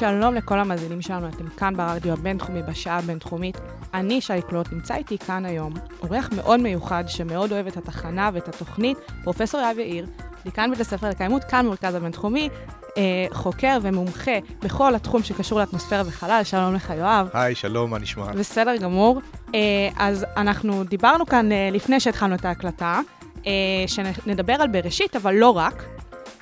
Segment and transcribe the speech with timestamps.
[0.00, 3.58] שלום לכל המאזינים שלנו, אתם כאן ברדיו הבינתחומי בשעה הבינתחומית.
[3.94, 8.48] אני שי קלוט, נמצא איתי כאן היום אורח מאוד מיוחד שמאוד אוהב את התחנה ואת
[8.48, 10.06] התוכנית, פרופסור יאב יאיר,
[10.44, 12.48] דיקן בית הספר לקיימות, כאן במרכז הבינתחומי,
[12.96, 16.40] אה, חוקר ומומחה בכל התחום שקשור לאטמוספירה וחלל.
[16.44, 17.28] שלום לך, יואב.
[17.32, 18.32] היי, שלום, מה נשמע?
[18.32, 19.20] בסדר גמור.
[19.54, 19.60] אה,
[19.96, 23.00] אז אנחנו דיברנו כאן אה, לפני שהתחלנו את ההקלטה,
[23.46, 23.52] אה,
[23.86, 25.84] שנדבר על בראשית, אבל לא רק.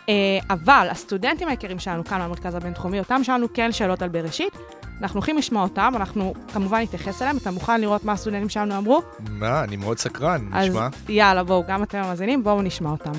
[0.08, 0.14] אה,
[0.50, 4.52] אבל הסטודנטים היקרים שלנו כאן במרכז הבינתחומי, אותם שאלנו כן שאלות על בראשית,
[5.02, 7.36] אנחנו הולכים לשמוע אותם, אנחנו כמובן נתייחס אליהם.
[7.36, 9.02] אתה מוכן לראות מה הסטודנטים שלנו אמרו?
[9.30, 10.88] מה, אני מאוד סקרן, אז נשמע?
[11.08, 13.12] יאללה, בואו, גם אתם המאזינים, בואו נשמע אותם.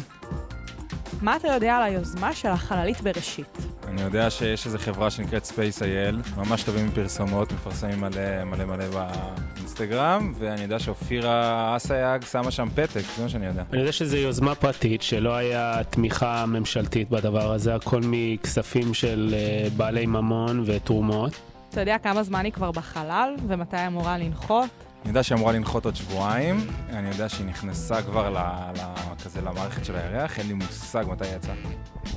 [1.21, 3.57] מה אתה יודע על היוזמה של החללית בראשית?
[3.87, 8.85] אני יודע שיש איזו חברה שנקראת Space.il, ממש טובים עם פרסומות, מפרסמים מלא מלא מלא
[8.87, 13.63] באינסטגרם, ואני יודע שאופירה אסייג שמה שם פתק, זה מה שאני יודע.
[13.71, 19.67] אני יודע שזו יוזמה פרטית, שלא היה תמיכה ממשלתית בדבר הזה, הכל מכספים של אה,
[19.77, 21.39] בעלי ממון ותרומות.
[21.69, 24.69] אתה יודע כמה זמן היא כבר בחלל, ומתי היא אמורה לנחות?
[25.01, 28.37] אני יודע שהיא אמורה לנחות עוד שבועיים, אני יודע שהיא נכנסה כבר ל,
[28.77, 28.81] ל,
[29.23, 31.55] כזה למערכת של הירח, אין לי מושג מתי היא יצאה.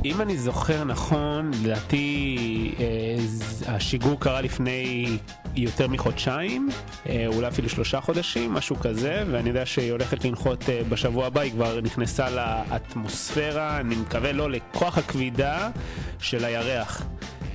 [0.05, 5.19] אם אני זוכר נכון, לדעתי אה, השיגור קרה לפני
[5.57, 6.69] יותר מחודשיים,
[7.09, 11.41] אה, אולי אפילו שלושה חודשים, משהו כזה, ואני יודע שהיא הולכת לנחות אה, בשבוע הבא,
[11.41, 15.71] היא כבר נכנסה לאטמוספירה, אני מקווה לא לכוח הכבידה
[16.19, 17.07] של הירח.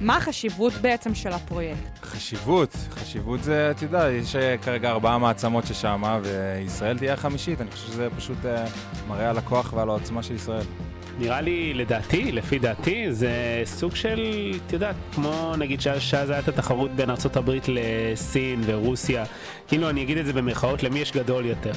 [0.02, 2.00] מה החשיבות בעצם של הפרויקט?
[2.04, 7.72] חשיבות, חשיבות זה, אתה יודע, יש אה, כרגע ארבעה מעצמות ששמה, וישראל תהיה החמישית, אני
[7.72, 8.66] חושב שזה פשוט אה,
[9.08, 10.66] מראה על הכוח ועל העוצמה של ישראל.
[11.20, 16.92] נראה לי, לדעתי, לפי דעתי, זה סוג של, את יודעת, כמו נגיד שאז הייתה התחרות
[16.92, 19.24] בין ארה"ב לסין ורוסיה,
[19.68, 21.72] כאילו אני אגיד את זה במרכאות, למי יש גדול יותר.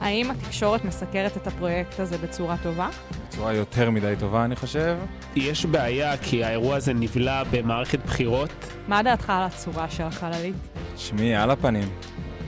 [0.00, 2.88] האם התקשורת מסקרת את הפרויקט הזה בצורה טובה?
[3.28, 4.96] בצורה יותר מדי טובה, אני חושב.
[5.36, 8.50] יש בעיה כי האירוע הזה נבלע במערכת בחירות.
[8.88, 10.54] מה דעתך על הצורה של החללית?
[10.96, 11.88] שמי, על הפנים.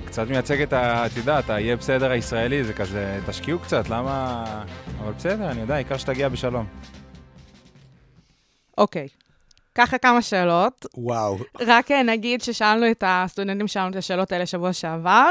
[0.05, 1.07] קצת מייצג את ה...
[1.07, 4.45] את יודעת, ה"יהיה בסדר" הישראלי, זה כזה, תשקיעו קצת, למה...
[5.01, 6.67] אבל בסדר, אני יודע, העיקר שתגיע בשלום.
[8.79, 9.09] אוקיי,
[9.75, 10.87] ככה כמה שאלות.
[10.95, 11.39] וואו.
[11.61, 15.31] רק אה, נגיד ששאלנו את הסטודנטים שלנו את השאלות האלה שבוע שעבר.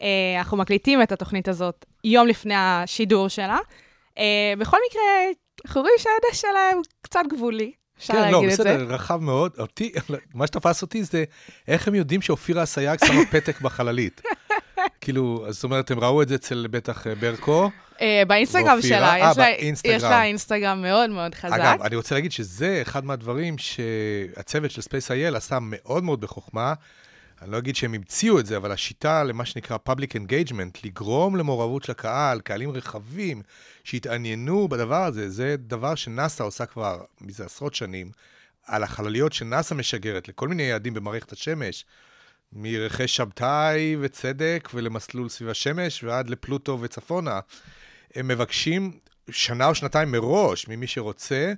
[0.00, 0.06] אה,
[0.38, 3.58] אנחנו מקליטים את התוכנית הזאת יום לפני השידור שלה.
[4.18, 5.02] אה, בכל מקרה,
[5.66, 8.62] אנחנו רואים שהידע שלהם קצת גבולי, אפשר כן, להגיד לא, את זה.
[8.62, 9.52] בסדר, רחב מאוד.
[9.58, 9.92] אותי,
[10.34, 11.24] מה שתפס אותי זה
[11.68, 14.20] איך הם יודעים שאופירה אסייג שמה פתק בחללית.
[15.00, 17.70] כאילו, זאת אומרת, הם ראו את זה אצל בטח אה, ברקו.
[18.00, 19.96] אה, באינסטגרם שלה, אה, יש באינסטגרם.
[19.96, 21.54] יש לה אינסטגרם מאוד מאוד חזק.
[21.54, 26.74] אגב, אני רוצה להגיד שזה אחד מהדברים שהצוות של Space.il עשה מאוד מאוד בחוכמה.
[27.42, 31.84] אני לא אגיד שהם המציאו את זה, אבל השיטה למה שנקרא Public Engagement, לגרום למעורבות
[31.84, 33.42] של הקהל, קהלים רחבים,
[33.84, 38.10] שהתעניינו בדבר הזה, זה דבר שנאס"א עושה כבר מזה עשרות שנים,
[38.66, 41.84] על החלליות שנאס"א משגרת לכל מיני יעדים במערכת השמש,
[42.52, 47.40] מרכש שבתאי וצדק ולמסלול סביב השמש ועד לפלוטו וצפונה.
[48.14, 48.92] הם מבקשים
[49.30, 51.52] שנה או שנתיים מראש ממי שרוצה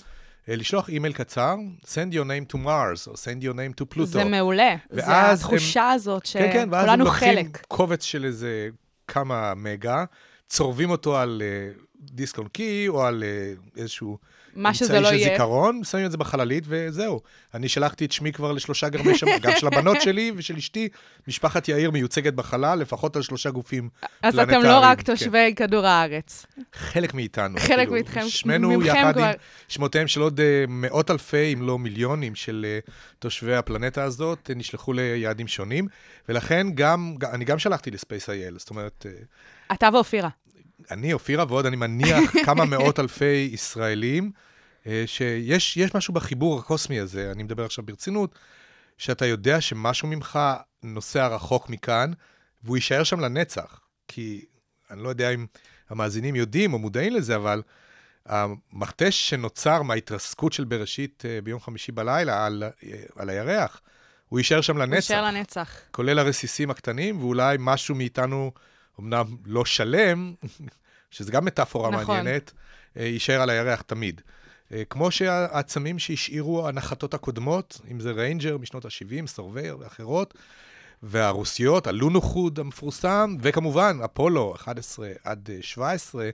[0.49, 4.05] אה, לשלוח אימייל קצר, send your name to Mars, או send your name to Pluto.
[4.05, 4.77] זה מעולה.
[4.91, 7.67] זה ואז התחושה הזאת כן, כן, ואז הם שכולנו לוקחים חלק.
[7.69, 8.69] קובץ של איזה
[9.09, 10.05] כמה מגה,
[10.49, 14.19] צורבים אותו על uh, דיסק און קי, או על uh, איזשהו
[14.55, 15.33] מה שזה לא אמצעי של יהיה.
[15.33, 17.21] זיכרון, שמים את זה בחללית, וזהו.
[17.55, 20.89] אני שלחתי את שמי כבר לשלושה גרמי שמיים, גם של הבנות שלי ושל אשתי.
[21.29, 23.89] משפחת יאיר מיוצגת בחלל, לפחות על שלושה גופים
[24.23, 25.05] אז אתם פלנטריים, לא רק כן.
[25.05, 26.47] תושבי כדור הארץ.
[26.73, 27.59] חלק מאיתנו.
[27.59, 29.25] חלק כאילו, מאיתכם, שמנו יחד כבר.
[29.25, 29.33] עם
[29.69, 32.79] שמותיהם של עוד אה, מאות אלפי, אם לא מיליונים, של אה,
[33.19, 35.87] תושבי הפלנטה הזאת, אה, נשלחו ליעדים שונים,
[36.29, 39.07] ולכן גם, אני גם שלחתי לספייס.איי.אל, זאת אומרת,
[39.73, 40.29] אתה ואופירה.
[40.91, 44.31] אני, אופירה, ועוד אני מניח כמה מאות אלפי ישראלים,
[44.87, 48.39] אה, שיש יש משהו בחיבור הקוסמי הזה, אני מדבר עכשיו ברצינות,
[48.99, 50.39] שאתה יודע שמשהו ממך
[50.83, 52.13] נוסע רחוק מכאן,
[52.63, 53.81] והוא יישאר שם לנצח.
[54.09, 54.45] כי
[54.91, 55.47] אני לא יודע אם
[55.91, 57.63] המאזינים יודעים או מודעים לזה, אבל
[58.27, 63.81] המכתש שנוצר מההתרסקות של בראשית אה, ביום חמישי בלילה על, אה, על הירח,
[64.29, 64.97] הוא יישאר שם הוא לנצח.
[64.97, 65.71] יישאר לנצח.
[65.91, 68.53] כולל הרסיסים הקטנים, ואולי משהו מאיתנו,
[69.01, 70.35] אמנם לא שלם,
[71.11, 72.17] שזה גם מטאפורה נכון.
[72.17, 72.53] מעניינת,
[72.97, 74.21] אה, יישאר על הירח תמיד.
[74.73, 80.35] אה, כמו שהעצמים שהשאירו הנחתות הקודמות, אם זה ריינג'ר משנות ה-70, סורוויור ואחרות,
[81.03, 86.31] והרוסיות, הלונוחוד המפורסם, וכמובן, אפולו 11 עד אה, 17,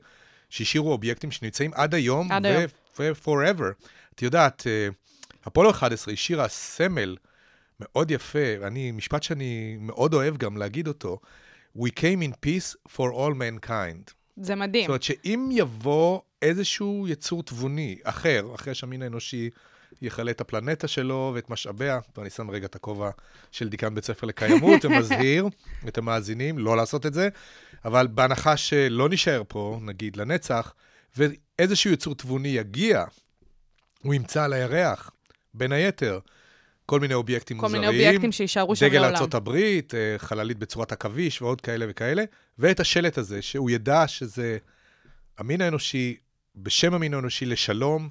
[0.50, 2.62] שהשאירו אובייקטים שנמצאים עד היום, עד היום.
[2.98, 3.86] ו-forever.
[4.14, 4.88] את יודעת, אה,
[5.48, 7.16] אפולו 11 השאירה סמל
[7.80, 11.18] מאוד יפה, אני, משפט שאני מאוד אוהב גם להגיד אותו,
[11.78, 14.12] We came in peace for all mankind.
[14.36, 14.82] זה מדהים.
[14.82, 19.50] זאת אומרת שאם יבוא איזשהו יצור תבוני אחר, אחרי שהמין האנושי
[20.02, 23.10] יכלה את הפלנטה שלו ואת משאביה, טוב, אני שם רגע את הכובע
[23.52, 25.48] של דיקן בית ספר לקיימות ומזהיר
[25.88, 27.28] את המאזינים לא לעשות את זה,
[27.84, 30.74] אבל בהנחה שלא נישאר פה, נגיד, לנצח,
[31.16, 33.04] ואיזשהו יצור תבוני יגיע,
[34.02, 35.10] הוא ימצא על הירח,
[35.54, 36.18] בין היתר,
[36.86, 37.82] כל מיני אובייקטים כל מוזרים.
[37.82, 39.28] מיני אובייקטים שיישארו שם דגל לעולם.
[39.32, 42.24] הברית, אה, חללית בצורת עכביש ועוד כאלה וכאלה,
[42.58, 44.58] ואת השלט הזה, שהוא ידע שזה
[45.38, 46.16] המין האנושי,
[46.56, 48.08] בשם המין האנושי לשלום,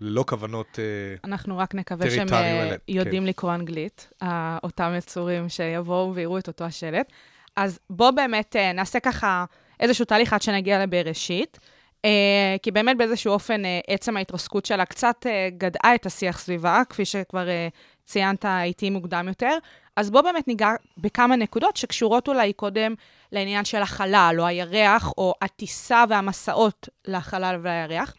[0.00, 0.78] ללא כוונות...
[0.78, 2.76] אה, אנחנו רק נקווה שהם אה, כן.
[2.88, 7.12] יודעים לקרוא אנגלית, אה, אותם יצורים שיבואו ויראו את אותו השלט.
[7.56, 9.44] אז בואו באמת נעשה ככה
[9.80, 11.58] איזשהו תהליך עד שנגיע לבראשית.
[12.04, 16.82] אה, כי באמת באיזשהו אופן אה, עצם ההתרסקות שלה קצת אה, גדעה את השיח סביבה,
[16.88, 17.68] כפי שכבר אה,
[18.08, 19.58] ציינת איתי מוקדם יותר.
[19.96, 20.68] אז בואו באמת ניגע
[20.98, 22.94] בכמה נקודות שקשורות אולי קודם
[23.32, 28.14] לעניין של החלל, או הירח, או הטיסה והמסעות לחלל ולירח.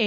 [0.00, 0.06] אה,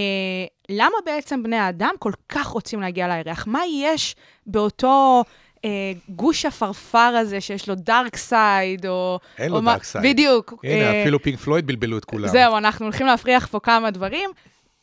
[0.70, 3.48] למה בעצם בני האדם כל כך רוצים להגיע לירח?
[3.48, 4.16] מה יש
[4.48, 5.24] באותו
[5.66, 5.70] אה,
[6.10, 9.20] גוש עפרפר הזה שיש לו דארק סייד, או...
[9.38, 10.04] אין או לו מה- dark side.
[10.04, 10.54] בדיוק.
[10.64, 12.28] הנה, אה, אפילו פינק פלויד בלבלו את כולם.
[12.28, 14.30] זהו, אנחנו הולכים להפריח פה כמה דברים.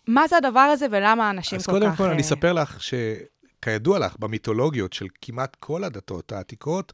[0.06, 1.96] מה זה הדבר הזה ולמה אנשים אז כל קודם כך...
[1.98, 2.80] כל, אה, אני אספר לך
[3.60, 6.92] שכידוע לך, במיתולוגיות של כמעט כל הדתות העתיקות,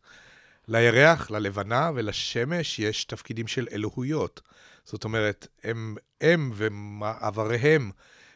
[0.69, 4.40] לירח, ללבנה ולשמש יש תפקידים של אלוהויות.
[4.84, 7.90] זאת אומרת, הם, הם ומעבריהם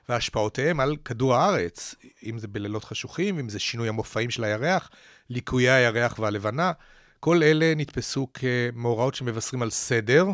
[0.09, 4.91] והשפעותיהם על כדור הארץ, אם זה בלילות חשוכים, אם זה שינוי המופעים של הירח,
[5.31, 6.73] ליקויי הירח והלבנה,
[7.21, 10.27] כל אלה נתפסו כמאורעות שמבשרים על סדר,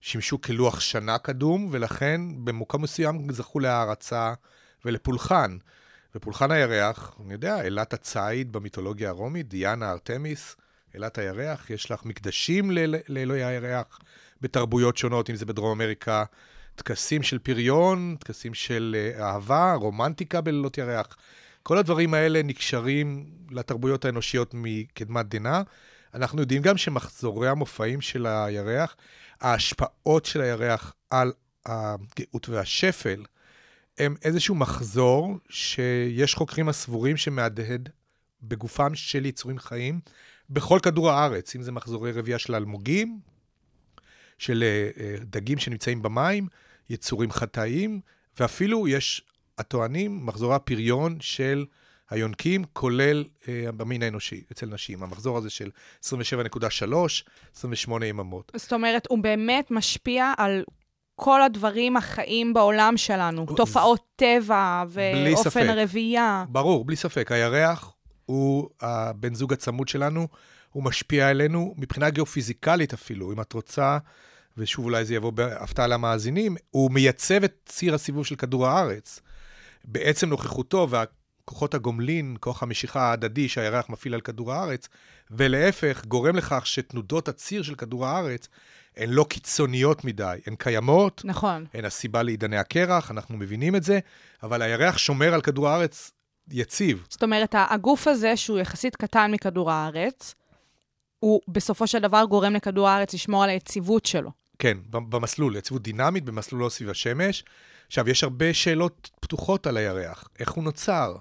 [0.00, 4.32] שימשו כלוח שנה קדום, ולכן במוקם מסוים זכו להערצה
[4.84, 5.56] ולפולחן.
[6.14, 10.56] ופולחן הירח, אני יודע, אלת הציד במיתולוגיה הרומית, דיאנה ארתמיס,
[10.96, 13.98] אלת הירח, יש לך מקדשים לאל- לאלוהי הירח
[14.40, 16.24] בתרבויות שונות, אם זה בדרום אמריקה,
[16.74, 21.16] טקסים של פריון, טקסים של אה, אהבה, רומנטיקה בלילות ירח.
[21.62, 25.62] כל הדברים האלה נקשרים לתרבויות האנושיות מקדמת דנא.
[26.14, 28.96] אנחנו יודעים גם שמחזורי המופעים של הירח,
[29.40, 31.32] ההשפעות של הירח על
[31.66, 33.24] הגאות והשפל,
[33.98, 37.88] הם איזשהו מחזור שיש חוקרים הסבורים שמהדהד
[38.42, 40.00] בגופם של יצורים חיים
[40.50, 43.20] בכל כדור הארץ, אם זה מחזורי רבייה של אלמוגים,
[44.38, 46.48] של אה, אה, דגים שנמצאים במים,
[46.90, 48.00] יצורים חטאיים,
[48.40, 49.22] ואפילו יש
[49.58, 51.64] הטוענים מחזורי הפריון של
[52.10, 55.02] היונקים, כולל אה, במין האנושי, אצל נשים.
[55.02, 55.70] המחזור הזה של
[56.04, 56.10] 27.3,
[57.56, 58.52] 28 יממות.
[58.56, 60.64] זאת אומרת, הוא באמת משפיע על
[61.20, 63.46] כל הדברים החיים בעולם שלנו.
[63.56, 65.68] תופעות טבע ואופן.
[65.68, 66.44] הרבייה.
[66.48, 67.32] ברור, בלי ספק.
[67.32, 67.92] הירח
[68.26, 70.28] הוא הבן זוג הצמוד שלנו,
[70.72, 73.98] הוא משפיע עלינו מבחינה גיאופיזיקלית אפילו, אם את רוצה,
[74.56, 79.20] ושוב אולי זה יבוא בהפתעה למאזינים, הוא מייצב את ציר הסיבוב של כדור הארץ.
[79.84, 84.88] בעצם נוכחותו והכוחות הגומלין, כוח המשיכה ההדדי שהירח מפעיל על כדור הארץ,
[85.30, 88.48] ולהפך, גורם לכך שתנודות הציר של כדור הארץ
[88.98, 91.66] הן לא קיצוניות מדי, הן קיימות, נכון.
[91.74, 93.98] הן הסיבה לעידני הקרח, אנחנו מבינים את זה,
[94.42, 96.10] אבל הירח שומר על כדור הארץ
[96.50, 97.06] יציב.
[97.10, 100.34] זאת אומרת, הגוף הזה, שהוא יחסית קטן מכדור הארץ,
[101.18, 104.30] הוא בסופו של דבר גורם לכדור הארץ לשמור על היציבות שלו.
[104.58, 107.44] כן, במסלול, יציבות דינמית במסלולו סביב השמש.
[107.86, 110.28] עכשיו, יש הרבה שאלות פתוחות על הירח.
[110.38, 111.16] איך הוא נוצר?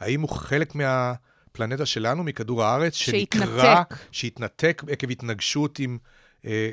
[0.00, 3.46] האם הוא חלק מהפלנטה שלנו, מכדור הארץ, שנקרא...
[3.46, 3.94] שהתנתק.
[4.10, 5.98] שהתנתק עקב התנגשות עם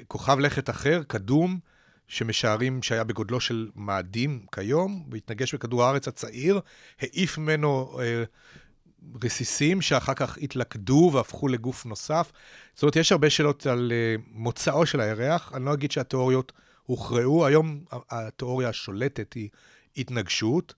[0.07, 1.59] כוכב לכת אחר, קדום,
[2.07, 6.59] שמשערים שהיה בגודלו של מאדים כיום, והתנגש בכדור הארץ הצעיר,
[6.99, 8.23] העיף ממנו אה,
[9.23, 12.31] רסיסים שאחר כך התלכדו והפכו לגוף נוסף.
[12.73, 15.51] זאת אומרת, יש הרבה שאלות על אה, מוצאו של הירח.
[15.55, 16.51] אני לא אגיד שהתיאוריות
[16.85, 19.49] הוכרעו, היום התיאוריה השולטת היא
[19.97, 20.73] התנגשות,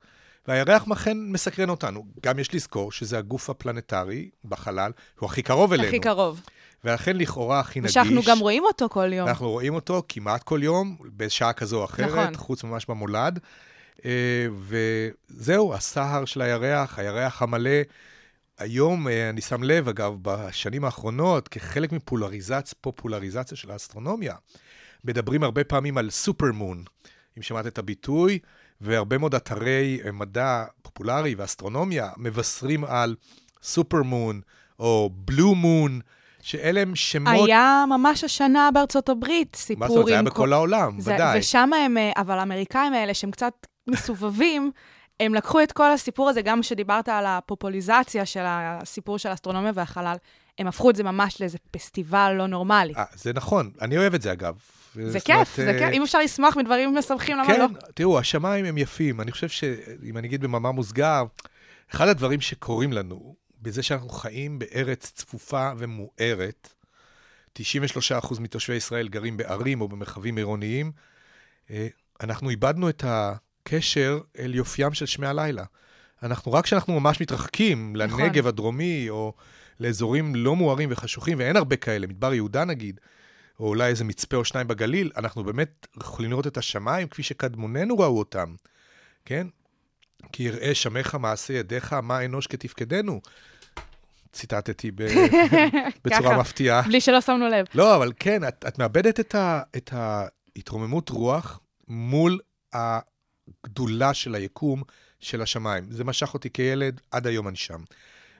[0.47, 2.05] והירח אכן מסקרן אותנו.
[2.23, 5.87] גם יש לזכור שזה הגוף הפלנטרי בחלל, הוא הכי קרוב אלינו.
[5.87, 6.41] הכי קרוב.
[6.83, 7.91] ולכן לכאורה הכי נגיש.
[7.91, 9.27] ושאנחנו גם רואים אותו כל יום.
[9.27, 12.35] אנחנו רואים אותו כמעט כל יום, בשעה כזו או אחרת, נכון.
[12.35, 13.39] חוץ ממש במולד.
[14.05, 14.47] אה,
[15.29, 17.79] וזהו, הסהר של הירח, הירח המלא.
[18.57, 24.35] היום, אה, אני שם לב, אגב, בשנים האחרונות, כחלק מפולריזציה, פופולריזציה של האסטרונומיה,
[25.03, 26.83] מדברים הרבה פעמים על סופרמון,
[27.37, 28.39] אם שמעת את הביטוי,
[28.81, 33.15] והרבה מאוד אתרי אה, מדע פופולרי ואסטרונומיה מבשרים על
[33.63, 34.41] סופר מון
[34.79, 35.99] או בלו מון,
[36.45, 37.47] שאלה הם שמות...
[37.47, 40.07] היה ממש השנה בארצות הברית סיפור מה זאת אומרת?
[40.07, 41.39] זה היה בכל העולם, זה- ודאי.
[41.39, 43.53] ושם הם, אה, אבל האמריקאים האלה, שהם קצת
[43.87, 44.71] מסובבים,
[45.19, 50.15] הם לקחו את כל הסיפור הזה, גם כשדיברת על הפופוליזציה של הסיפור של האסטרונומיה והחלל,
[50.59, 52.93] הם הפכו את זה ממש לאיזה פסטיבל לא נורמלי.
[52.97, 54.55] אה, זה נכון, אני אוהב את זה אגב.
[55.03, 55.89] זה כיף, זה אה, כיף.
[55.93, 57.67] אם אפשר לשמוח מדברים משמחים, למה כן, לא?
[57.93, 59.21] תראו, השמיים הם יפים.
[59.21, 61.23] אני חושב שאם אני אגיד במאמר מוסגר,
[61.91, 63.35] אחד הדברים שקורים לנו,
[63.65, 66.73] בזה שאנחנו חיים בארץ צפופה ומוארת,
[67.59, 67.61] 93%
[68.39, 70.91] מתושבי ישראל גרים בערים או במרחבים עירוניים,
[71.69, 71.87] אה,
[72.21, 75.63] אנחנו איבדנו את הקשר אל יופיים של שמי הלילה.
[76.23, 78.21] אנחנו, רק כשאנחנו ממש מתרחקים נכון.
[78.21, 79.33] לנגב הדרומי, או
[79.79, 82.99] לאזורים לא מוארים וחשוכים, ואין הרבה כאלה, מדבר יהודה נגיד,
[83.59, 87.99] או אולי איזה מצפה או שניים בגליל, אנחנו באמת יכולים לראות את השמיים כפי שקדמוננו
[87.99, 88.55] ראו אותם,
[89.25, 89.47] כן?
[90.31, 93.21] כי יראה שמך מעשה ידיך, מה אנוש כתפקדנו.
[94.35, 95.03] ציטטתי ב...
[96.05, 96.37] בצורה ככה.
[96.37, 96.81] מפתיעה.
[96.81, 97.65] בלי שלא שמנו לב.
[97.75, 102.39] לא, אבל כן, את, את מאבדת את, ה, את ההתרוממות רוח מול
[102.73, 104.83] הגדולה של היקום
[105.19, 105.83] של השמיים.
[105.89, 107.79] זה משך אותי כילד, עד היום אני שם.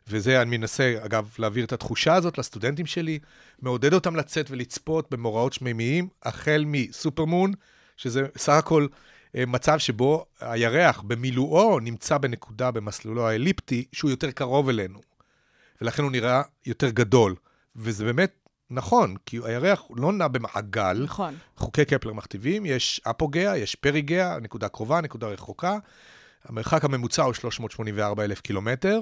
[0.07, 3.19] וזה, אני מנסה, אגב, להעביר את התחושה הזאת לסטודנטים שלי,
[3.61, 7.51] מעודד אותם לצאת ולצפות במאורעות שמימיים, החל מסופרמון,
[7.97, 8.87] שזה סך הכל
[9.35, 15.14] אה, מצב שבו הירח במילואו נמצא בנקודה במסלולו האליפטי, שהוא יותר קרוב אלינו.
[15.81, 17.35] ולכן הוא נראה יותר גדול.
[17.75, 21.35] וזה באמת נכון, כי הירח לא נע במעגל, נכון.
[21.57, 25.77] חוקי קפלר מכתיבים, יש אפוגea, יש פריגea, נקודה קרובה, נקודה רחוקה.
[26.45, 29.01] המרחק הממוצע הוא 384 אלף קילומטר.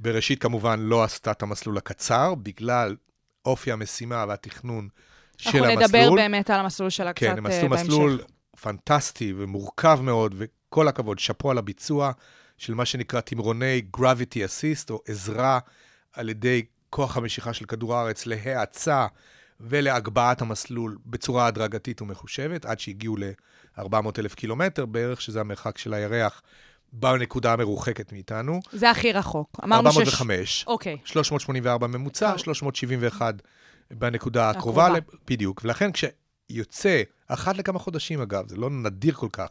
[0.00, 2.96] בראשית כמובן לא עשתה את המסלול הקצר, בגלל
[3.44, 4.88] אופי המשימה והתכנון
[5.38, 6.02] של אנחנו המסלול.
[6.02, 7.58] נדבר באמת על המסלול שלה קצת כן, אה, הם בהמשך.
[7.58, 8.20] עשו מסלול
[8.60, 12.12] פנטסטי ומורכב מאוד, וכל הכבוד, שאפו על הביצוע
[12.58, 15.58] של מה שנקרא תמרוני gravity assist, או עזרה
[16.18, 19.06] על ידי כוח המשיכה של כדור הארץ להאצה
[19.60, 26.42] ולהגבהת המסלול בצורה הדרגתית ומחושבת, עד שהגיעו ל-400 אלף קילומטר בערך, שזה המרחק של הירח
[26.92, 28.60] בנקודה המרוחקת מאיתנו.
[28.72, 29.60] זה הכי רחוק.
[29.64, 29.98] אמרנו שש...
[29.98, 30.64] 405.
[30.66, 30.96] אוקיי.
[31.04, 32.38] 384 ממוצע, טוב.
[32.38, 33.34] 371
[33.90, 34.86] בנקודה הקרובה.
[34.86, 35.60] הקרובה, בדיוק.
[35.64, 39.48] ולכן כשיוצא, אחת לכמה חודשים אגב, זה לא נדיר כל כך,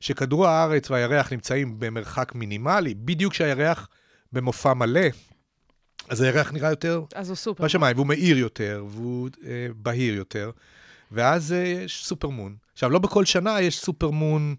[0.00, 3.88] שכדור הארץ והירח נמצאים במרחק מינימלי, בדיוק כשהירח
[4.32, 5.00] במופע מלא,
[6.10, 7.64] אז הירח נראה יותר אז הוא סופר.
[7.64, 10.50] בשמיים, והוא מאיר יותר, והוא אה, בהיר יותר,
[11.12, 12.56] ואז אה, יש סופרמון.
[12.72, 14.54] עכשיו, לא בכל שנה יש סופרמון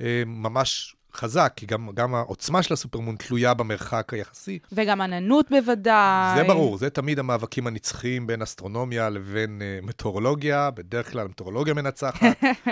[0.00, 4.58] אה, ממש חזק, כי גם, גם העוצמה של הסופרמון תלויה במרחק היחסי.
[4.72, 6.36] וגם עננות בוודאי.
[6.36, 12.22] זה ברור, זה תמיד המאבקים הנצחיים בין אסטרונומיה לבין uh, מטאורולוגיה, בדרך כלל מטאורולוגיה מנצחת.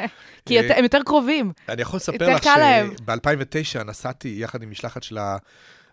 [0.46, 1.52] כי יותר- הם יותר קרובים.
[1.68, 2.90] אני יכול לספר לך קל להם.
[2.98, 5.18] שב-2009 נסעתי יחד עם משלחת של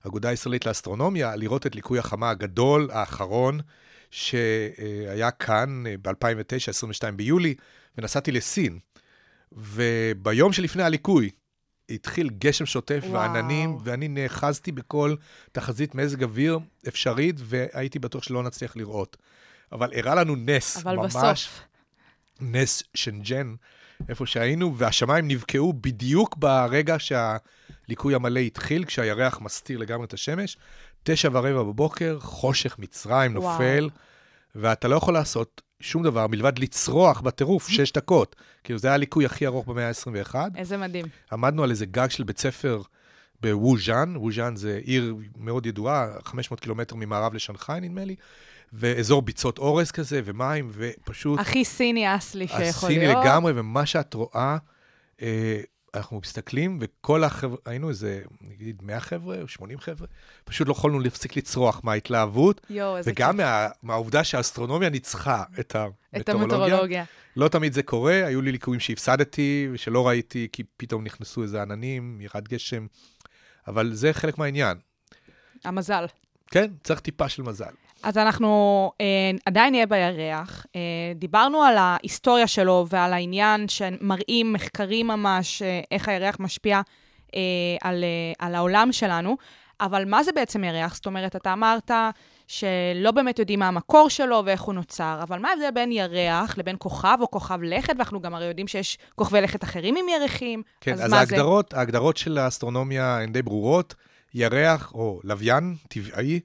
[0.06, 3.60] האגודה הישראלית לאסטרונומיה לראות את ליקוי החמה הגדול האחרון
[4.12, 7.56] שהיה כאן אה, ב-2009, 22 ביולי,
[7.98, 8.80] ונסעתי לסין.
[9.52, 11.30] וביום שלפני הליקוי
[11.90, 13.14] התחיל גשם שוטף וואו.
[13.14, 15.16] ועננים, ואני נאחזתי בכל
[15.52, 19.18] תחזית מזג אוויר אפשרית, והייתי בטוח שלא נצליח לראות.
[19.72, 21.62] אבל הראה לנו נס, אבל ממש בסוף.
[22.42, 23.56] נס שנג'ן,
[24.10, 27.00] איפה שהיינו, והשמיים נבקעו בדיוק ברגע
[27.86, 30.58] שהליקוי המלא התחיל, כשהירח מסתיר לגמרי את השמש.
[31.04, 33.52] תשע ורבע בבוקר, חושך מצרים וואו.
[33.52, 33.90] נופל,
[34.56, 38.36] ואתה לא יכול לעשות שום דבר מלבד לצרוח בטירוף שש דקות.
[38.64, 40.36] כאילו, זה היה הליקוי הכי ארוך במאה ה-21.
[40.56, 41.06] איזה מדהים.
[41.32, 42.82] עמדנו על איזה גג של בית ספר
[43.42, 48.16] בווז'אן, ווז'אן זה עיר מאוד ידועה, 500 קילומטר ממערב לשנגחאי, נדמה לי,
[48.74, 51.40] ואזור ביצות אורז כזה, ומים, ופשוט...
[51.40, 53.04] הכי סיני אסלי שיכול להיות.
[53.04, 54.58] הסיני לגמרי, ומה שאת רואה,
[55.22, 55.62] אה,
[55.96, 60.08] אנחנו מסתכלים, וכל החבר'ה, היינו איזה, נגיד, 100 חבר'ה או 80 חבר'ה,
[60.44, 63.38] פשוט לא יכולנו להפסיק לצרוח מההתלהבות, איזה וגם.
[63.38, 65.76] מה, מהעובדה שהאסטרונומיה ניצחה את.
[66.14, 67.04] המטאורולוגיה.
[67.36, 72.22] לא תמיד זה קורה, היו לי ליקויים שהפסדתי ושלא ראיתי, כי פתאום נכנסו איזה עננים,
[72.22, 72.88] ירד גשם,
[73.68, 74.78] אבל זה חלק מהעניין.
[75.64, 76.06] המזל.
[76.52, 77.85] כן, צריך טיפה של מזל.
[78.06, 80.66] אז אנחנו אה, עדיין נהיה בירח.
[80.76, 80.82] אה,
[81.16, 86.82] דיברנו על ההיסטוריה שלו ועל העניין שמראים מחקרים ממש, אה, איך הירח משפיע
[87.36, 87.42] אה,
[87.82, 89.38] על, אה, על העולם שלנו,
[89.82, 90.96] אבל מה זה בעצם ירח?
[90.96, 91.92] זאת אומרת, אתה אמרת
[92.48, 96.76] שלא באמת יודעים מה המקור שלו ואיך הוא נוצר, אבל מה ההבדל בין ירח לבין
[96.80, 97.94] כוכב או כוכב לכת?
[97.98, 101.36] ואנחנו גם הרי יודעים שיש כוכבי לכת אחרים עם ירחים, כן, אז, אז, מה זה?
[101.36, 103.96] ההגדרות, ההגדרות של האסטרונומיה הן די ברורות.
[104.34, 106.40] ירח או לוויין טבעי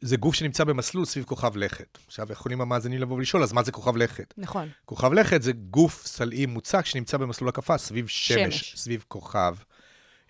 [0.00, 1.98] זה גוף שנמצא במסלול סביב כוכב לכת.
[2.06, 4.34] עכשיו, יכולים המאזינים לבוא ולשאול, אז מה זה כוכב לכת?
[4.38, 4.68] נכון.
[4.84, 8.74] כוכב לכת זה גוף סלעי מוצק שנמצא במסלול הקפה סביב שמש, שמש.
[8.76, 9.54] סביב כוכב.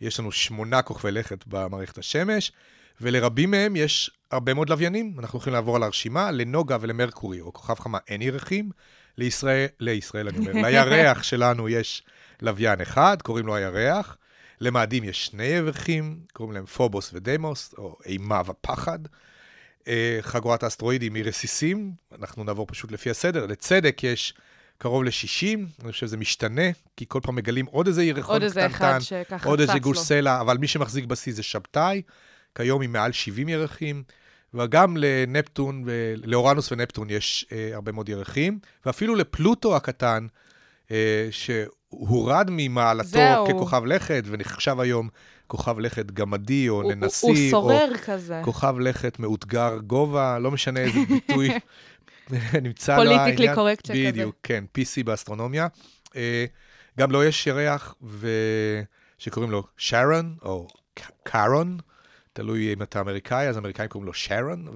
[0.00, 2.52] יש לנו שמונה כוכבי לכת במערכת השמש,
[3.00, 5.14] ולרבים מהם יש הרבה מאוד לוויינים.
[5.18, 8.70] אנחנו יכולים לעבור על הרשימה, לנוגה ולמרקורי, או כוכב חמה אין ירחים.
[9.18, 12.02] לישראל, לישראל אני אומר, לירח שלנו יש
[12.42, 14.16] לוויין אחד, קוראים לו הירח.
[14.60, 18.98] למאדים יש שני ירחים, קוראים להם פובוס ודמוס, או אימה ופחד.
[19.88, 23.46] אה, חגורת האסטרואידים היא רסיסים, אנחנו נעבור פשוט לפי הסדר.
[23.46, 24.34] לצדק יש
[24.78, 26.62] קרוב ל-60, אני חושב שזה משתנה,
[26.96, 29.98] כי כל פעם מגלים עוד איזה ירחון עוד איזה אחד קטנטן, שככה עוד איזה גוש.
[29.98, 32.02] סלע, אבל מי שמחזיק בשיא זה שבתאי,
[32.54, 34.02] כיום עם מעל 70 ירחים,
[34.54, 35.84] וגם לנפטון,
[36.24, 40.26] לאורנוס ונפטון יש אה, הרבה מאוד ירחים, ואפילו לפלוטו הקטן,
[40.90, 43.48] אה, שהורד ממעלתו זהו.
[43.48, 45.08] ככוכב לכת, ונחשב היום
[45.50, 48.40] כוכב לכת גמדי או הוא- הוא- ננסי, הוא או שורר כזה.
[48.44, 51.48] כוכב לכת מאותגר גובה, לא משנה איזה ביטוי
[52.62, 53.54] נמצא Politically העניין.
[53.54, 54.04] correct שכזה.
[54.12, 55.66] בדיוק, כן, PC באסטרונומיה.
[56.16, 56.44] אה,
[56.98, 58.28] גם לו יש ירח ו...
[59.18, 60.68] שקוראים לו שרון, או
[61.22, 61.78] קארון,
[62.32, 64.68] תלוי אם אתה אמריקאי, אז אמריקאים קוראים לו שרון,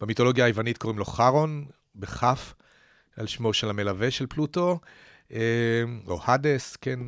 [0.00, 1.64] ובמיתולוגיה היוונית קוראים לו חרון,
[1.96, 2.54] בכף,
[3.16, 4.80] על שמו של המלווה של פלוטו,
[5.32, 5.38] אה,
[6.06, 6.98] או הדס, כן,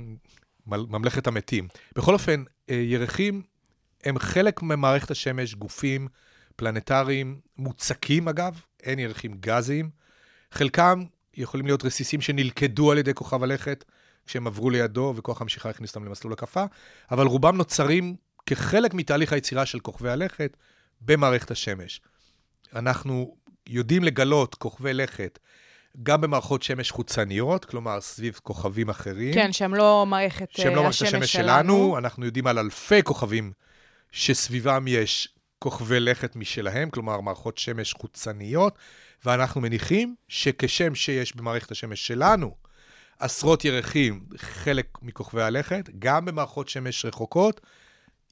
[0.66, 1.68] מל- ממלכת המתים.
[1.96, 3.42] בכל אופן, ירחים
[4.04, 6.08] הם חלק ממערכת השמש, גופים
[6.56, 9.90] פלנטריים מוצקים אגב, אין ירחים גזיים.
[10.52, 13.84] חלקם יכולים להיות רסיסים שנלכדו על ידי כוכב הלכת
[14.26, 16.64] כשהם עברו לידו וכוח המשיכה הכניס אותם למסלול הקפה,
[17.10, 20.56] אבל רובם נוצרים כחלק מתהליך היצירה של כוכבי הלכת
[21.00, 22.00] במערכת השמש.
[22.74, 23.36] אנחנו
[23.68, 25.38] יודעים לגלות כוכבי לכת
[26.02, 29.34] גם במערכות שמש חוצניות, כלומר סביב כוכבים אחרים.
[29.34, 33.52] כן, שהם לא מערכת שהם לא מערכת השמש שלנו, אנחנו יודעים על אלפי כוכבים
[34.12, 35.28] שסביבם יש
[35.58, 38.78] כוכבי לכת משלהם, כלומר מערכות שמש חוצניות,
[39.24, 42.54] ואנחנו מניחים שכשם שיש במערכת השמש שלנו
[43.18, 47.60] עשרות ירחים, חלק מכוכבי הלכת, גם במערכות שמש רחוקות,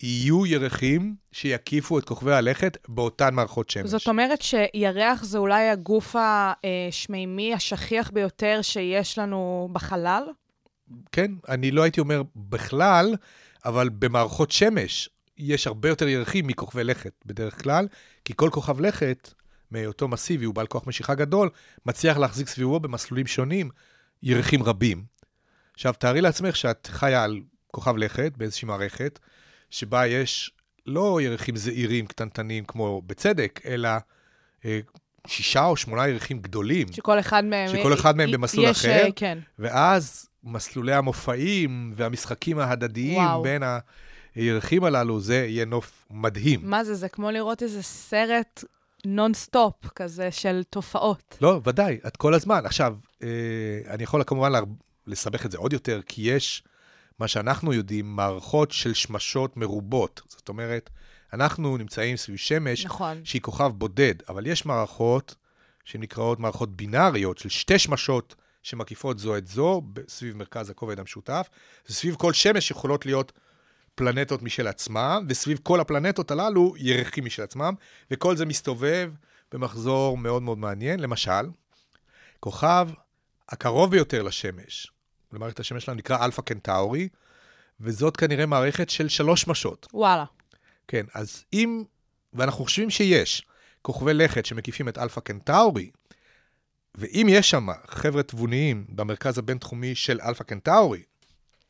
[0.02, 3.90] יהיו ירחים שיקיפו את כוכבי הלכת באותן מערכות שמש.
[3.90, 10.22] זאת אומרת שירח זה אולי הגוף השמימי השכיח ביותר שיש לנו בחלל?
[11.12, 13.14] כן, אני לא הייתי אומר בכלל,
[13.64, 17.88] אבל במערכות שמש יש הרבה יותר ירחים מכוכבי לכת בדרך כלל,
[18.24, 19.32] כי כל כוכב לכת,
[19.70, 21.50] מהיותו מסיבי, הוא בעל כוח משיכה גדול,
[21.86, 23.70] מצליח להחזיק סביבו במסלולים שונים
[24.22, 25.04] ירחים רבים.
[25.74, 27.40] עכשיו, תארי לעצמך שאת חיה על
[27.70, 29.18] כוכב לכת באיזושהי מערכת,
[29.76, 30.50] שבה יש
[30.86, 33.88] לא ירחים זעירים קטנטנים כמו בצדק, אלא
[34.64, 34.80] אה,
[35.26, 36.92] שישה או שמונה ירחים גדולים.
[36.92, 37.68] שכל אחד מהם...
[37.68, 38.90] שכל אחד מהם י- במסלול יש, אחר.
[39.04, 39.38] אה, כן.
[39.58, 43.42] ואז מסלולי המופעים והמשחקים ההדדיים וואו.
[43.42, 43.62] בין
[44.34, 46.60] הירחים הללו, זה יהיה נוף מדהים.
[46.70, 46.94] מה זה?
[46.94, 48.64] זה כמו לראות איזה סרט
[49.06, 51.38] נונסטופ כזה של תופעות.
[51.40, 52.60] לא, ודאי, את כל הזמן.
[52.66, 53.28] עכשיו, אה,
[53.88, 54.60] אני יכול כמובן לה-
[55.06, 56.62] לסבך את זה עוד יותר, כי יש,
[57.18, 60.20] מה שאנחנו יודעים, מערכות של שמשות מרובות.
[60.28, 60.90] זאת אומרת,
[61.32, 63.24] אנחנו נמצאים סביב שמש, נכון.
[63.24, 65.34] שהיא כוכב בודד, אבל יש מערכות
[65.84, 71.48] שנקראות מערכות בינאריות של שתי שמשות שמקיפות זו את זו סביב מרכז הכובד המשותף.
[71.88, 73.32] וסביב כל שמש יכולות להיות
[73.94, 77.74] פלנטות משל עצמם, וסביב כל הפלנטות הללו ירחים משל עצמם,
[78.10, 79.12] וכל זה מסתובב
[79.52, 81.00] במחזור מאוד מאוד מעניין.
[81.00, 81.50] למשל,
[82.40, 82.88] כוכב
[83.48, 84.92] הקרוב ביותר לשמש,
[85.32, 87.08] למערכת השמש שלנו נקרא אלפא קנטאורי,
[87.80, 89.86] וזאת כנראה מערכת של שלוש שמשות.
[89.94, 90.24] וואלה.
[90.88, 91.84] כן, אז אם,
[92.32, 93.42] ואנחנו חושבים שיש
[93.82, 95.90] כוכבי לכת שמקיפים את אלפא קנטאורי,
[96.94, 101.02] ואם יש שם חבר'ה תבוניים במרכז הבינתחומי של אלפא קנטאורי,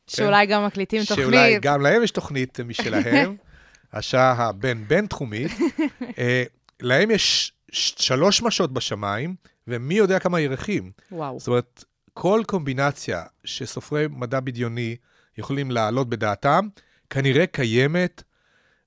[0.07, 1.61] שאולי גם מקליטים שאולי תוכנית.
[1.61, 3.35] גם להם יש תוכנית משלהם,
[3.93, 5.51] השעה הבין-בין-תחומית,
[6.19, 6.43] אה,
[6.81, 9.35] להם יש שלוש שמשות בשמיים,
[9.67, 10.91] ומי יודע כמה ירחים.
[11.11, 11.39] וואו.
[11.39, 11.83] זאת אומרת,
[12.19, 14.95] כל קומבינציה שסופרי מדע בדיוני
[15.37, 16.67] יכולים להעלות בדעתם,
[17.09, 18.23] כנראה קיימת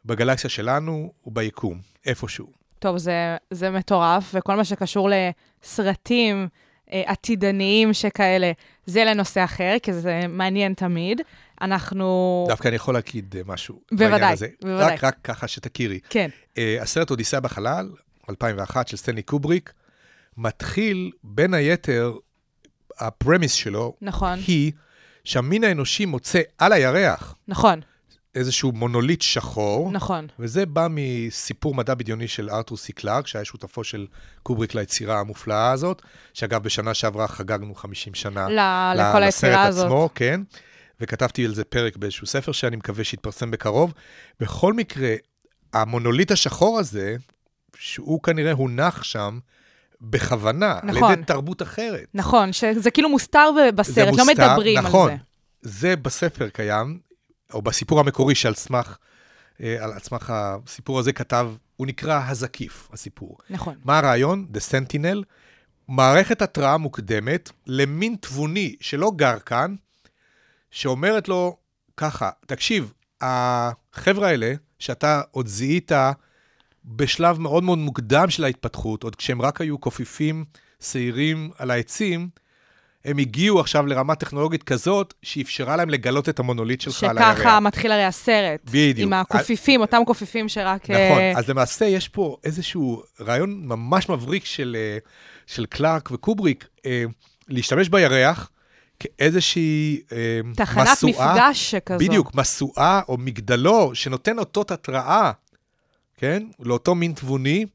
[0.04, 2.46] בגלקסיה שלנו וביקום, איפשהו.
[2.78, 6.48] טוב, זה, זה מטורף, וכל מה שקשור לסרטים
[6.92, 8.52] אה, עתידניים שכאלה,
[8.86, 11.20] זה לנושא אחר, כי זה מעניין תמיד.
[11.60, 12.44] אנחנו...
[12.48, 14.48] דווקא אני יכול להגיד משהו בוודאי, בעניין הזה.
[14.62, 14.94] בוודאי.
[14.94, 16.00] רק, רק ככה שתכירי.
[16.08, 17.90] כן, אה, הסרט אודיסאה בחלל,
[18.30, 19.72] 2001, של סטנלי קובריק,
[20.36, 22.12] מתחיל, בין היתר,
[23.00, 24.72] הפרמיס שלו נכון, היא
[25.24, 27.80] שהמין האנושי מוצא על הירח נכון,
[28.34, 30.26] איזשהו מונוליט שחור, נכון.
[30.38, 34.06] וזה בא מסיפור מדע בדיוני של ארתור סי קלארק, שהיה שותפו של
[34.42, 36.02] קובריק ליצירה המופלאה הזאת,
[36.34, 38.52] שאגב, בשנה שעברה חגגנו 50 שנה ל-
[39.00, 39.84] לכל היצירה לסרט הזאת.
[39.84, 40.40] עצמו, כן.
[41.00, 43.94] וכתבתי על זה פרק באיזשהו ספר שאני מקווה שיתפרסם בקרוב.
[44.40, 45.14] בכל מקרה,
[45.72, 47.16] המונוליט השחור הזה,
[47.76, 49.38] שהוא כנראה הונח שם
[50.00, 51.04] בכוונה, נכון.
[51.04, 52.06] על ידי תרבות אחרת.
[52.14, 55.16] נכון, שזה כאילו מוסתר בסרט, לא מוסתר, מדברים נכון, על
[55.62, 55.78] זה.
[55.78, 56.98] זה בספר קיים,
[57.52, 58.96] או בסיפור המקורי שעל סמך,
[59.62, 63.38] אה, על סמך הסיפור הזה כתב, הוא נקרא הזקיף, הסיפור.
[63.50, 63.74] נכון.
[63.84, 64.46] מה הרעיון?
[64.54, 65.24] The Sentinel,
[65.88, 69.74] מערכת התראה מוקדמת למין תבוני שלא גר כאן,
[70.70, 71.56] שאומרת לו
[71.96, 75.92] ככה, תקשיב, החבר'ה האלה, שאתה עוד זיהית
[76.84, 80.44] בשלב מאוד מאוד מוקדם של ההתפתחות, עוד כשהם רק היו קופיפים
[80.80, 82.28] שעירים על העצים,
[83.04, 87.38] הם הגיעו עכשיו לרמה טכנולוגית כזאת, שאפשרה להם לגלות את המונוליט שלך על הירח.
[87.38, 88.60] שככה מתחיל הרי הסרט.
[88.64, 88.98] בדיוק.
[88.98, 90.90] עם הקופיפים, אותם קופיפים שרק...
[90.90, 94.98] נכון, אה, אז למעשה יש פה איזשהו רעיון ממש מבריק של, אה,
[95.46, 97.04] של קלארק וקובריק, אה,
[97.48, 98.50] להשתמש בירח
[99.00, 101.98] כאיזושהי אה, תחנת משואה, מפגש שכזו.
[101.98, 105.32] בדיוק, משואה או מגדלור שנותן אותות התראה,
[106.20, 106.42] כן?
[106.60, 107.66] לאותו מין תבוני,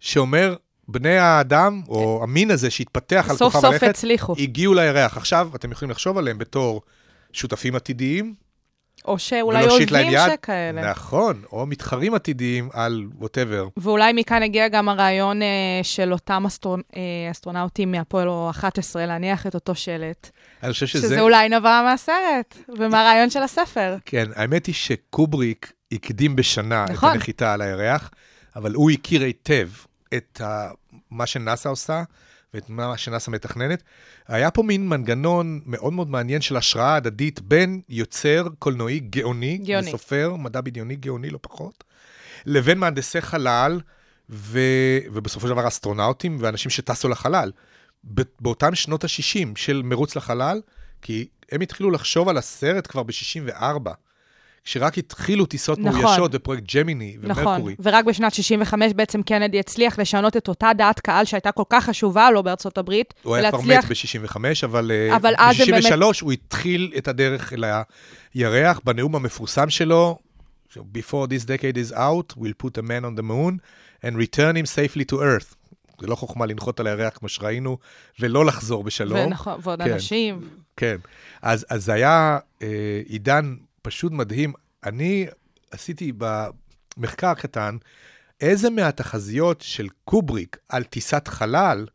[0.00, 0.54] שאומר,
[0.88, 4.34] בני האדם, או המין הזה שהתפתח על סוף כוכב סוף הלכת, הצליחו.
[4.38, 5.16] הגיעו לירח.
[5.16, 6.82] עכשיו, אתם יכולים לחשוב עליהם בתור
[7.32, 8.34] שותפים עתידיים,
[9.04, 10.12] או שאולי אויבים.
[10.32, 10.90] שכאלה.
[10.90, 13.68] נכון, או מתחרים עתידיים על ווטאבר.
[13.76, 15.48] ואולי מכאן הגיע גם הרעיון אה,
[15.82, 16.80] של אותם אסטרונ...
[16.96, 20.30] אה, אסטרונאוטים מהפועלו 11 להניח את אותו שלט,
[20.62, 21.20] אני חושב שזה, שזה...
[21.20, 23.96] אולי נבע מהסרט ומהרעיון של הספר.
[24.04, 27.08] כן, האמת היא שקובריק הקדים בשנה נכון.
[27.08, 28.10] את הנחיתה על הירח,
[28.56, 29.68] אבל הוא הכיר היטב
[30.14, 30.70] את ה...
[31.10, 32.02] מה שנאסא עושה
[32.54, 33.82] ואת מה שנאסא מתכננת.
[34.28, 39.88] היה פה מין מנגנון מאוד מאוד מעניין של השראה הדדית בין יוצר קולנועי גאוני, גאוני.
[39.88, 41.84] וסופר, מדע בדיוני גאוני לא פחות,
[42.46, 43.80] לבין מהנדסי חלל,
[44.30, 44.60] ו...
[45.12, 47.52] ובסופו של דבר אסטרונאוטים ואנשים שטסו לחלל.
[48.40, 50.60] באותם שנות ה-60 של מרוץ לחלל,
[51.02, 53.90] כי הם התחילו לחשוב על הסרט כבר ב-64,
[54.66, 56.00] כשרק התחילו טיסות נכון.
[56.00, 57.74] מאוישות בפרויקט ג'מיני נכון, ומרקורי.
[57.82, 62.30] ורק בשנת 65 בעצם קנדי הצליח לשנות את אותה דעת קהל שהייתה כל כך חשובה
[62.30, 66.22] לו בארצות הברית, הוא היה כבר מת ב-65, אבל, אה, אבל אז זה באמת- ב-63
[66.22, 67.64] הוא התחיל את הדרך אל
[68.34, 70.18] הירח בנאום המפורסם שלו,
[70.76, 73.54] Before this decade is out, we'll put a man on the moon
[74.04, 75.54] and return him safely to earth.
[76.00, 77.78] זה לא חוכמה לנחות על הירח כמו שראינו,
[78.20, 79.18] ולא לחזור בשלום.
[79.26, 79.92] ונכון, ועוד כן.
[79.92, 80.40] אנשים.
[80.76, 80.96] כן.
[81.42, 83.54] אז, אז זה היה אה, עידן
[83.86, 84.52] פשוט מדהים.
[84.84, 85.26] אני
[85.70, 87.76] עשיתי במחקר קטן,
[88.40, 91.86] איזה מהתחזיות של קובריק על טיסת חלל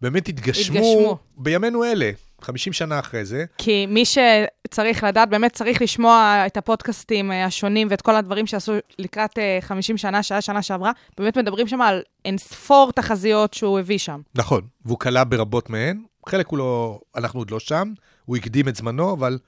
[0.00, 1.18] באמת התגשמו, התגשמו.
[1.36, 3.44] בימינו אלה, 50 שנה אחרי זה.
[3.58, 8.72] כי מי שצריך לדעת, באמת צריך לשמוע את הפודקאסטים אה, השונים ואת כל הדברים שעשו
[8.98, 13.78] לקראת אה, 50 שנה, שעה שנה שעברה, באמת מדברים שם על אין ספור תחזיות שהוא
[13.78, 14.20] הביא שם.
[14.34, 16.02] נכון, והוא כלה ברבות מהן.
[16.28, 17.92] חלק הוא לא, אנחנו עוד לא שם,
[18.24, 19.38] הוא הקדים את זמנו, אבל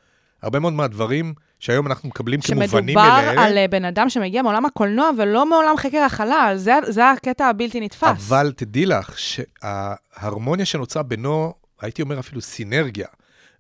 [0.43, 4.67] הרבה מאוד מהדברים שהיום אנחנו מקבלים כמובנים שמדובר אליהם, על אה, בן אדם שמגיע מעולם
[4.67, 8.09] הקולנוע ולא מעולם חקר החלל, זה, זה הקטע הבלתי נתפס.
[8.09, 13.07] אבל תדעי לך שההרמוניה שנוצרה בינו, הייתי אומר אפילו סינרגיה,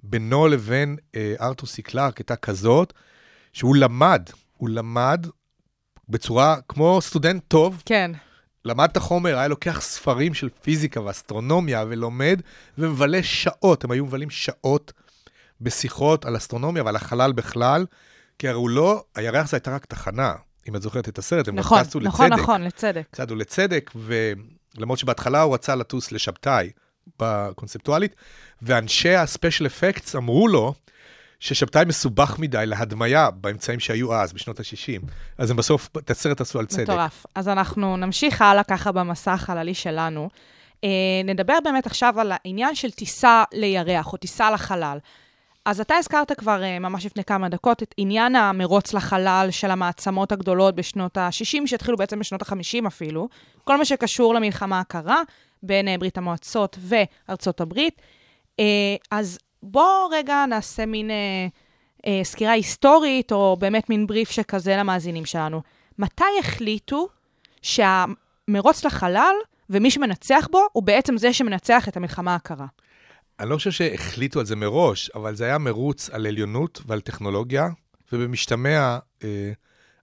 [0.02, 2.92] בינו לבין אה, ארתור סי קלארק הייתה כזאת,
[3.52, 4.22] שהוא למד,
[4.56, 5.26] הוא למד
[6.08, 8.10] בצורה כמו סטודנט טוב, כן,
[8.64, 12.40] למד את החומר, היה לוקח ספרים של פיזיקה ואסטרונומיה ולומד,
[12.78, 14.92] ומבלה שעות, הם היו מבלים שעות
[15.60, 17.86] בשיחות על אסטרונומיה ועל החלל בכלל,
[18.38, 20.32] כי הרי הוא לא, הירח זה הייתה רק תחנה,
[20.68, 22.42] אם את זוכרת את הסרט, הם גם נכון, טסו נכון, לצדק.
[22.42, 23.06] נכון, לצדק.
[23.12, 26.70] צעדו לצדק, ולמרות שבהתחלה הוא רצה לטוס לשבתאי,
[27.18, 28.14] בקונספטואלית,
[28.62, 30.74] ואנשי הספיישל אפקטס אמרו לו
[31.40, 35.10] ששבתאי מסובך מדי להדמיה באמצעים שהיו אז, בשנות ה-60.
[35.38, 36.82] אז הם בסוף את הסרט עשו על צדק.
[36.82, 37.26] מטורף.
[37.34, 40.28] אז אנחנו נמשיך הלאה ככה במסע החללי שלנו.
[40.84, 40.88] אה,
[41.24, 44.98] נדבר באמת עכשיו על העניין של טיסה לירח, או טיסה לחלל.
[45.68, 50.32] אז אתה הזכרת כבר אה, ממש לפני כמה דקות את עניין המרוץ לחלל של המעצמות
[50.32, 53.28] הגדולות בשנות ה-60, שהתחילו בעצם בשנות ה-50 אפילו.
[53.64, 55.22] כל מה שקשור למלחמה הקרה
[55.62, 58.02] בין אה, ברית המועצות וארצות הברית.
[58.60, 58.64] אה,
[59.10, 61.10] אז בואו רגע נעשה מין
[62.22, 65.62] סקירה היסטורית, או באמת מין בריף שכזה למאזינים שלנו.
[65.98, 67.08] מתי החליטו
[67.62, 69.34] שהמרוץ לחלל
[69.70, 72.66] ומי שמנצח בו הוא בעצם זה שמנצח את המלחמה הקרה?
[73.40, 77.68] אני לא חושב שהחליטו על זה מראש, אבל זה היה מרוץ על עליונות ועל טכנולוגיה,
[78.12, 79.52] ובמשתמע אה,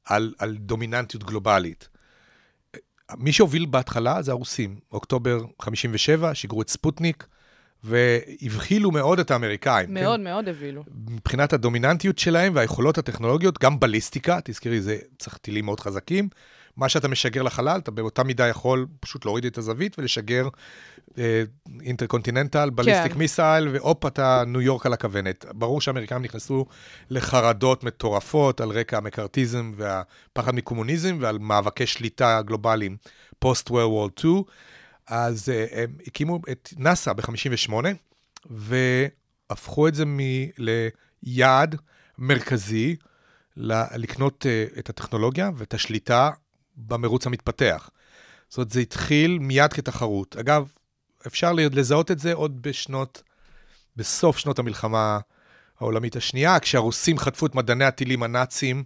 [0.06, 1.90] על, על דומיננטיות גלובלית.
[3.18, 4.80] מי שהוביל בהתחלה זה הרוסים.
[4.92, 7.28] אוקטובר 57, שיגרו את ספוטניק,
[7.84, 9.94] והבחילו מאוד את האמריקאים.
[9.94, 10.24] מאוד כן?
[10.24, 10.84] מאוד הבילו.
[11.10, 16.30] מבחינת הדומיננטיות שלהם והיכולות הטכנולוגיות, גם בליסטיקה, תזכרי, זה צריך טילים מאוד חזקים.
[16.78, 20.48] מה שאתה משגר לחלל, אתה באותה מידה יכול פשוט להוריד את הזווית ולשגר
[21.82, 23.20] intercontinental, ballistic כן.
[23.20, 25.46] missile, והופ, אתה ניו יורק על הכוונת.
[25.54, 26.66] ברור שהאמריקאים נכנסו
[27.10, 32.98] לחרדות מטורפות על רקע המקארתיזם והפחד מקומוניזם ועל מאבקי שליטה גלובליים
[33.40, 34.44] post World War 2.
[35.08, 37.74] אז אה, הם הקימו את נאסא ב-58,
[38.46, 40.50] והפכו את זה מ-
[41.24, 41.76] ליעד
[42.18, 42.96] מרכזי
[43.58, 46.30] ל- לקנות uh, את הטכנולוגיה ואת השליטה
[46.78, 47.90] במרוץ המתפתח.
[48.50, 50.36] זאת אומרת, זה התחיל מיד כתחרות.
[50.38, 50.68] אגב,
[51.28, 53.24] אפשר לזהות את זה עוד בשנות,
[53.96, 55.20] בסוף שנות המלחמה
[55.80, 58.84] העולמית השנייה, כשהרוסים חטפו את מדעני הטילים הנאצים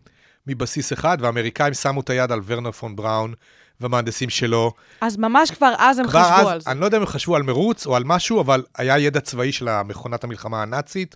[0.48, 3.34] מבסיס אחד, והאמריקאים שמו את היד על ורנר פון בראון
[3.80, 4.74] והמהנדסים שלו.
[5.02, 6.72] אז ממש כבר אז הם כבר חשבו אז, על זה.
[6.72, 9.52] אני לא יודע אם הם חשבו על מרוץ או על משהו, אבל היה ידע צבאי
[9.52, 11.16] של מכונת המלחמה הנאצית,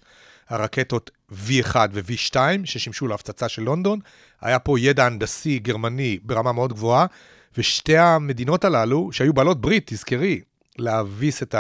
[0.50, 4.00] הרקטות V1 ו-V2, ששימשו להפצצה של לונדון.
[4.42, 7.06] היה פה ידע הנדסי גרמני ברמה מאוד גבוהה,
[7.58, 10.42] ושתי המדינות הללו, שהיו בעלות ברית, תזכרי,
[10.78, 11.56] להביס את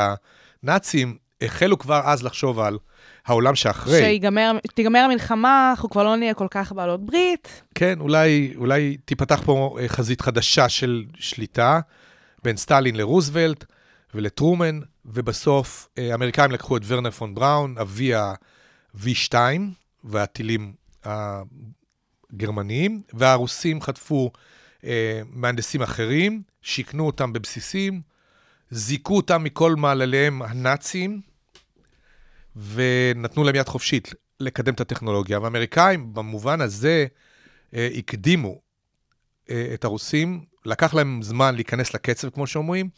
[0.64, 2.78] הנאצים, החלו כבר אז לחשוב על
[3.26, 4.20] העולם שאחרי.
[4.68, 7.62] שתיגמר המלחמה, אנחנו כבר לא נהיה כל כך בעלות ברית.
[7.76, 11.80] כן, אולי, אולי תיפתח פה אה, חזית חדשה של שליטה
[12.44, 13.66] בין סטלין לרוזוולט
[14.14, 18.14] ולטרומן, ובסוף אה, האמריקאים לקחו את ורנר פון בראון, אבי
[18.96, 19.36] ה-V2
[20.04, 24.32] והטילים הגרמניים, והרוסים חטפו
[24.84, 28.02] אה, מהנדסים אחרים, שיכנו אותם בבסיסים,
[28.72, 31.22] זיכו אותם מכל מעלליהם הנאצים,
[32.56, 35.40] ונתנו להם יד חופשית לקדם את הטכנולוגיה.
[35.40, 37.06] והאמריקאים, במובן הזה,
[37.76, 38.62] אה, הקדימו
[39.50, 42.90] אה, את הרוסים, לקח להם זמן להיכנס לקצב, כמו שאומרים,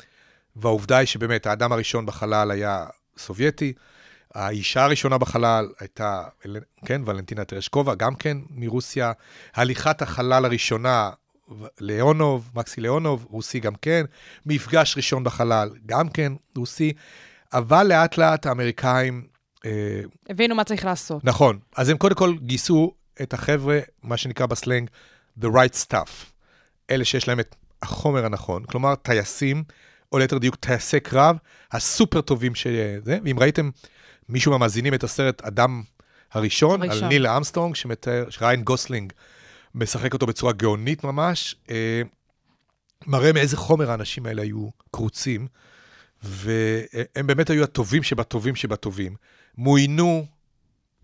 [0.56, 2.86] והעובדה היא שבאמת האדם הראשון בחלל היה
[3.18, 3.74] סובייטי,
[4.36, 6.24] האישה הראשונה בחלל הייתה,
[6.86, 9.12] כן, ולנטינה טרשקובה, גם כן מרוסיה.
[9.56, 11.10] הליכת החלל הראשונה,
[11.80, 14.06] ליאונוב, מקסי ליאונוב, רוסי גם כן.
[14.46, 16.94] מפגש ראשון בחלל, גם כן רוסי.
[17.54, 19.28] אבל לאט לאט האמריקאים...
[19.66, 21.24] אה, הבינו מה צריך לעשות.
[21.24, 21.60] נכון.
[21.76, 24.90] אז הם קודם כל גייסו את החבר'ה, מה שנקרא בסלנג,
[25.42, 26.10] the right stuff.
[26.90, 29.64] אלה שיש להם את החומר הנכון, כלומר, טייסים,
[30.12, 31.38] או ליתר דיוק טייסי קרב,
[31.72, 33.20] הסופר טובים שזה.
[33.26, 33.70] ואם ראיתם
[34.30, 35.84] מישהו מהמאזינים את הסרט אדם
[36.32, 37.04] הראשון, הראשון.
[37.04, 39.14] על ניל ארמסטרונג, שמתאר, שריין גוסלינג
[39.76, 42.02] משחק אותו בצורה גאונית ממש, אה,
[43.08, 45.48] מראה מאיזה חומר האנשים האלה היו קרוצים,
[46.24, 49.16] והם באמת היו הטובים שבטובים שבטובים.
[49.58, 50.26] מוינו,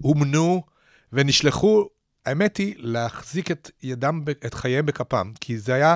[0.03, 0.63] אומנו,
[1.13, 1.87] ונשלחו,
[2.25, 5.95] האמת היא, להחזיק את ידם, את חייהם בכפם, כי זה היה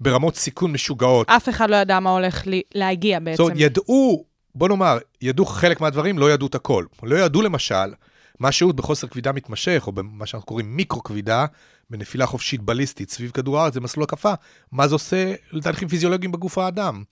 [0.00, 1.30] ברמות סיכון משוגעות.
[1.30, 3.36] אף אחד לא ידע מה הולך לי, להגיע בעצם.
[3.36, 4.24] זאת אומרת, ידעו,
[4.56, 6.84] בוא נאמר, ידעו חלק מהדברים, לא ידעו את הכל.
[7.02, 7.94] לא ידעו למשל,
[8.38, 11.46] מה שהות בחוסר כבידה מתמשך, או במה שאנחנו קוראים מיקרו-כבידה,
[11.90, 14.32] בנפילה חופשית בליסטית סביב כדור הארץ, זה מסלול הקפה,
[14.72, 17.02] מה זה עושה לתהליכים פיזיולוגיים בגוף האדם?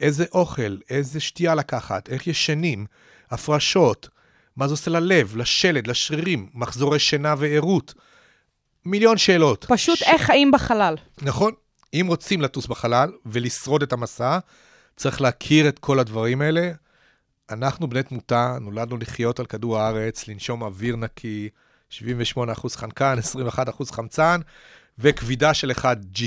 [0.00, 2.86] איזה אוכל, איזה שתייה לקחת, איך ישנים,
[3.30, 4.08] הפרשות,
[4.56, 7.94] מה זה עושה ללב, לשלד, לשרירים, מחזורי שינה וערות.
[8.84, 9.64] מיליון שאלות.
[9.68, 10.02] פשוט ש...
[10.02, 10.94] איך חיים בחלל.
[11.22, 11.52] נכון.
[11.94, 14.38] אם רוצים לטוס בחלל ולשרוד את המסע,
[14.96, 16.72] צריך להכיר את כל הדברים האלה.
[17.50, 21.48] אנחנו בני תמותה, נולדנו לחיות על כדור הארץ, לנשום אוויר נקי,
[21.90, 23.16] 78% חנקן,
[23.48, 24.40] 21% חמצן,
[24.98, 26.22] וכבידה של 1G.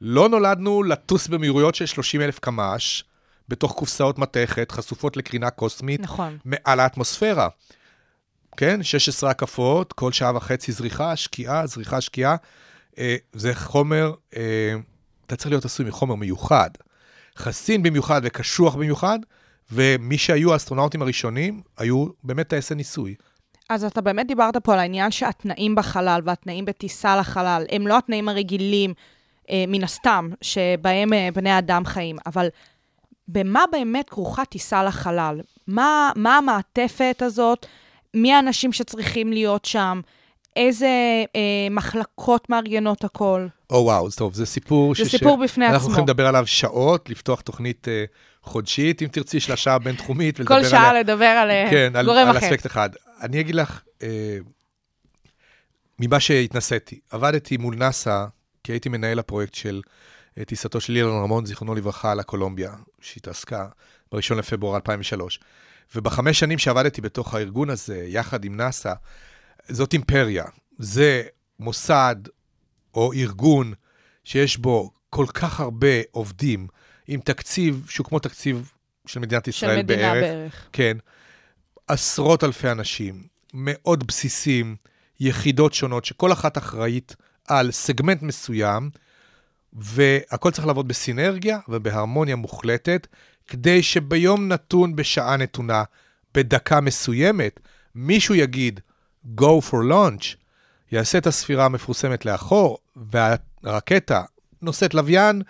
[0.00, 3.04] לא נולדנו לטוס במהירויות של 30 אלף קמ"ש,
[3.48, 6.38] בתוך קופסאות מתכת, חשופות לקרינה קוסמית, נכון.
[6.44, 7.48] מעל האטמוספירה.
[8.56, 12.36] כן, 16 הקפות, כל שעה וחצי זריחה, שקיעה, זריחה, שקיעה.
[12.98, 14.74] אה, זה חומר, אה,
[15.26, 16.70] אתה צריך להיות עשוי מחומר מיוחד.
[17.38, 19.18] חסין במיוחד וקשוח במיוחד,
[19.72, 23.14] ומי שהיו האסטרונאוטים הראשונים, היו באמת טייסי ניסוי.
[23.68, 28.28] אז אתה באמת דיברת פה על העניין שהתנאים בחלל והתנאים בטיסה לחלל הם לא התנאים
[28.28, 28.94] הרגילים,
[29.50, 32.48] אה, מן הסתם, שבהם אה, בני האדם חיים, אבל
[33.28, 35.40] במה באמת כרוכה טיסה לחלל?
[35.66, 37.66] מה, מה המעטפת הזאת?
[38.14, 40.00] מי האנשים שצריכים להיות שם?
[40.56, 41.40] איזה אה,
[41.70, 43.46] מחלקות מארגנות הכל?
[43.70, 45.90] או oh, וואו, wow, טוב, זה סיפור זה סיפור בפני אנחנו עצמו.
[45.90, 48.04] יכולים לדבר עליו שעות, לפתוח תוכנית אה,
[48.42, 50.40] חודשית, אם תרצי, של השעה הבינתחומית.
[50.40, 52.46] כל שעה עליה, לדבר על כן, על, גורם על אחר.
[52.46, 52.90] אספקט אחד.
[53.20, 54.38] אני אגיד לך, אה,
[55.98, 58.24] ממה שהתנסיתי, עבדתי מול נאסא,
[58.64, 59.80] כי הייתי מנהל הפרויקט של
[60.38, 63.66] אה, טיסתו של אילן רמון, זיכרונו לברכה, לקולומביה, שהתעסקה
[64.12, 65.40] ב-1 לפברואר 2003.
[65.94, 68.92] ובחמש שנים שעבדתי בתוך הארגון הזה, יחד עם נאסא,
[69.68, 70.44] זאת אימפריה.
[70.78, 71.22] זה
[71.58, 72.16] מוסד
[72.94, 73.72] או ארגון
[74.24, 76.66] שיש בו כל כך הרבה עובדים,
[77.08, 78.72] עם תקציב שהוא כמו תקציב
[79.06, 80.22] של מדינת של ישראל מדינה בערך.
[80.22, 80.68] בערך.
[80.72, 80.96] כן.
[81.88, 84.76] עשרות אלפי אנשים, מאוד בסיסים,
[85.20, 87.16] יחידות שונות, שכל אחת אחראית
[87.48, 88.90] על סגמנט מסוים,
[89.72, 93.06] והכל צריך לעבוד בסינרגיה ובהרמוניה מוחלטת,
[93.46, 95.84] כדי שביום נתון, בשעה נתונה,
[96.34, 97.60] בדקה מסוימת,
[97.94, 98.80] מישהו יגיד,
[99.40, 100.36] go for launch,
[100.92, 104.22] יעשה את הספירה המפורסמת לאחור, והרקטה
[104.62, 105.42] נושאת לוויין,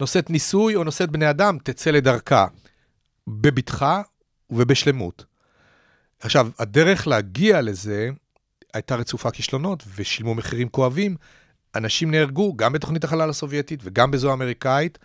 [0.00, 2.46] נושאת ניסוי או נושאת בני אדם, תצא לדרכה,
[3.28, 4.02] בבטחה
[4.50, 5.24] ובשלמות.
[6.20, 8.10] עכשיו, הדרך להגיע לזה
[8.74, 11.16] הייתה רצופה כישלונות, ושילמו מחירים כואבים.
[11.74, 14.98] אנשים נהרגו, גם בתוכנית החלל הסובייטית וגם בזו האמריקאית,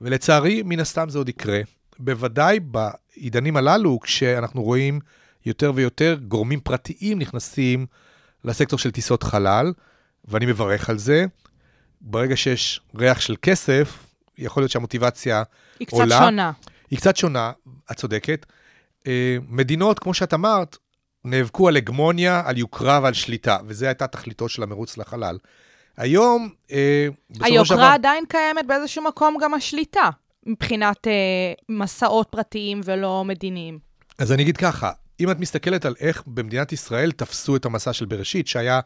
[0.00, 1.60] ולצערי, מן הסתם זה עוד יקרה.
[1.98, 5.00] בוודאי בעידנים הללו, כשאנחנו רואים
[5.46, 7.86] יותר ויותר גורמים פרטיים נכנסים
[8.44, 9.72] לסקטור של טיסות חלל,
[10.24, 11.24] ואני מברך על זה.
[12.00, 14.06] ברגע שיש ריח של כסף,
[14.38, 15.42] יכול להיות שהמוטיבציה
[15.78, 16.18] היא קצת עולה.
[16.18, 16.52] שונה.
[16.90, 17.52] היא קצת שונה,
[17.92, 18.46] את צודקת.
[19.06, 20.76] אה, מדינות, כמו שאת אמרת,
[21.24, 25.38] נאבקו על הגמוניה, על יוקרה ועל שליטה, וזו הייתה תכליתו של המרוץ לחלל.
[25.96, 27.84] היום, אה, בסופו של היוקרה דבר...
[27.84, 30.10] עדיין קיימת באיזשהו מקום גם השליטה,
[30.46, 31.12] מבחינת אה,
[31.68, 33.78] מסעות פרטיים ולא מדיניים.
[34.18, 38.04] אז אני אגיד ככה, אם את מסתכלת על איך במדינת ישראל תפסו את המסע של
[38.04, 38.80] בראשית, שהיה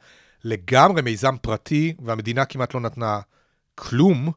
[0.44, 3.20] לגמרי מיזם פרטי, והמדינה כמעט לא נתנה
[3.74, 4.32] כלום,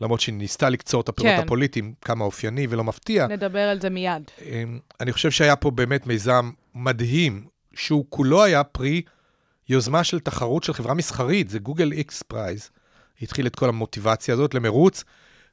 [0.00, 1.42] למרות שהיא ניסתה לקצור את הפירות כן.
[1.44, 4.22] הפוליטיים, כמה אופייני ולא מפתיע, נדבר על זה מיד.
[4.42, 9.02] אמ, אני חושב שהיה פה באמת מיזם מדהים, שהוא כולו היה פרי
[9.68, 12.70] יוזמה של תחרות של חברה מסחרית, זה גוגל איקס פרייז.
[13.22, 15.04] התחיל את כל המוטיבציה הזאת למרוץ,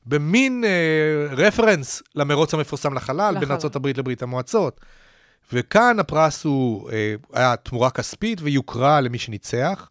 [0.06, 3.70] במין אה, רפרנס למרוץ המפורסם לחלל, בין לחלל.
[3.74, 4.82] ארה"ב לברית המועצות.
[5.54, 9.90] וכאן הפרס הוא, אה, היה תמורה כספית ויוקרה למי שניצח.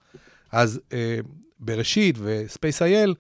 [0.53, 1.19] אז אה,
[1.61, 3.15] בראשית וספייס אייל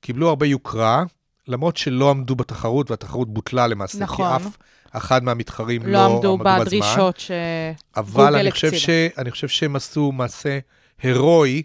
[0.00, 1.04] קיבלו הרבה יוקרה,
[1.48, 4.38] למרות שלא עמדו בתחרות, והתחרות בוטלה למעשה, נכון.
[4.38, 4.56] כי אף
[4.92, 6.58] אחד מהמתחרים לא, לא, עמדו בזמן.
[6.60, 7.30] בדרישות ש...
[7.96, 8.82] אבל גוגל אני חושב, הקציבה.
[8.82, 10.58] ש, אני חושב שהם עשו מעשה
[11.02, 11.62] הירואי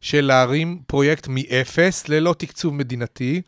[0.00, 3.42] של להרים פרויקט מאפס ללא תקצוב מדינתי,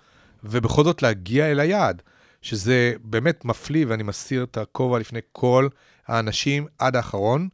[0.44, 2.03] ובכל זאת להגיע אל היעד,
[2.42, 5.68] שזה באמת מפליא, ואני מסיר את הכובע לפני כל
[6.09, 7.49] האנשים עד האחרון,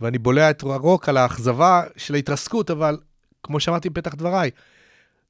[0.00, 2.98] ואני בולע את הרוק על האכזבה של ההתרסקות, אבל
[3.42, 4.50] כמו שאמרתי בפתח דבריי,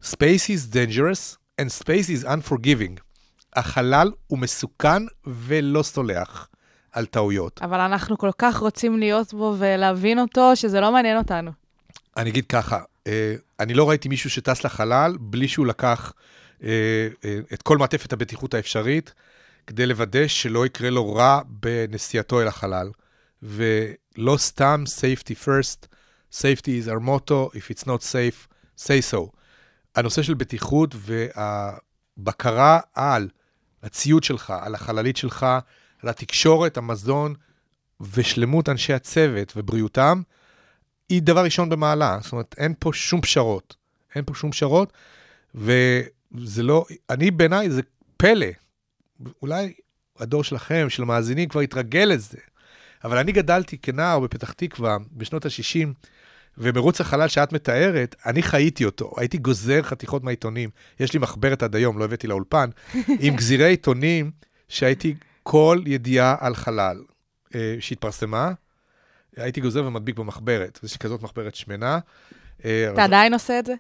[0.03, 3.01] Space is dangerous and space is unforgiving.
[3.57, 6.49] החלל הוא מסוכן ולא סולח
[6.93, 7.61] על טעויות.
[7.63, 11.51] אבל אנחנו כל כך רוצים להיות בו ולהבין אותו, שזה לא מעניין אותנו.
[12.17, 16.13] אני אגיד ככה, אה, אני לא ראיתי מישהו שטס לחלל בלי שהוא לקח
[16.63, 16.69] אה,
[17.25, 19.15] אה, את כל מעטפת הבטיחות האפשרית,
[19.67, 22.91] כדי לוודא שלא יקרה לו רע בנסיעתו אל החלל.
[23.43, 25.87] ולא סתם safety first,
[26.33, 28.49] safety is our motto, if it's not safe,
[28.79, 29.31] say so.
[29.95, 33.29] הנושא של בטיחות והבקרה על
[33.83, 35.47] הציוד שלך, על החללית שלך,
[36.03, 37.35] על התקשורת, המזון
[38.01, 40.23] ושלמות אנשי הצוות ובריאותם,
[41.09, 42.19] היא דבר ראשון במעלה.
[42.23, 43.77] זאת אומרת, אין פה שום פשרות.
[44.15, 44.93] אין פה שום פשרות,
[45.55, 47.81] וזה לא, אני בעיניי זה
[48.17, 48.47] פלא.
[49.43, 49.73] אולי
[50.19, 52.39] הדור שלכם, של המאזינים, כבר התרגל לזה.
[53.05, 55.89] אבל אני גדלתי כנער בפתח תקווה בשנות ה-60,
[56.59, 59.13] ומרוץ החלל שאת מתארת, אני חייתי אותו.
[59.17, 60.71] הייתי גוזר חתיכות מהעיתונים.
[61.01, 62.71] יש לי מחברת עד היום, לא הבאתי לאולפן,
[63.21, 64.31] עם גזירי עיתונים
[64.69, 67.03] שהייתי כל ידיעה על חלל
[67.55, 68.53] אה, שהתפרסמה,
[69.37, 70.81] הייתי גוזר ומדביק במחברת.
[70.83, 71.99] יש לי כזאת מחברת שמנה.
[72.65, 73.75] אה, אתה עדיין עושה את זה?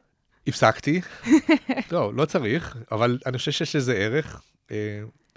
[0.46, 1.00] הפסקתי.
[1.92, 4.42] לא, לא צריך, אבל אני חושב שיש לזה ערך.
[4.70, 4.76] אה,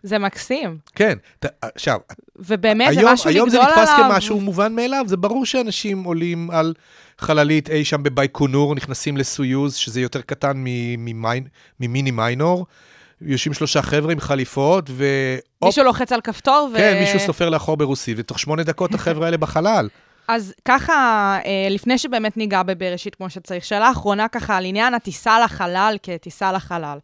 [0.04, 0.78] זה מקסים.
[0.96, 2.00] כן, ת- עכשיו,
[2.36, 4.10] ובאמת, זה היום, משהו היום זה לגדול נתפס עליו.
[4.12, 6.74] כמשהו מובן מאליו, זה ברור שאנשים עולים על
[7.20, 10.54] חללית אי שם בבייקונור, נכנסים לסויוז, שזה יותר קטן
[11.80, 12.66] ממיני מיינור,
[13.22, 15.06] יושבים שלושה חבר'ה עם חליפות, ו...
[15.64, 16.78] מישהו לוחץ על כפתור ו...
[16.78, 19.90] כן, מישהו סופר לאחור ברוסית, ותוך שמונה דקות החבר'ה האלה בחלל.
[20.28, 20.94] אז ככה,
[21.46, 26.52] אה, לפני שבאמת ניגע בבראשית כמו שצריך, שאלה אחרונה ככה על עניין הטיסה לחלל כטיסה
[26.52, 26.98] לחלל.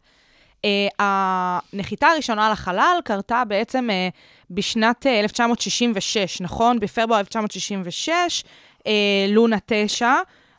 [0.64, 4.08] אה, הנחיתה הראשונה לחלל קרתה בעצם אה,
[4.50, 6.80] בשנת אה, 1966, נכון?
[6.80, 8.44] בפברואר 1966,
[8.86, 8.92] אה,
[9.28, 10.14] לונה 9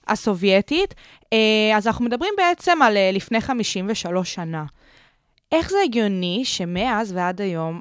[0.07, 0.95] הסובייטית.
[1.33, 4.65] אה, אז אנחנו מדברים בעצם על אה, לפני 53 שנה.
[5.51, 7.79] איך זה הגיוני שמאז ועד היום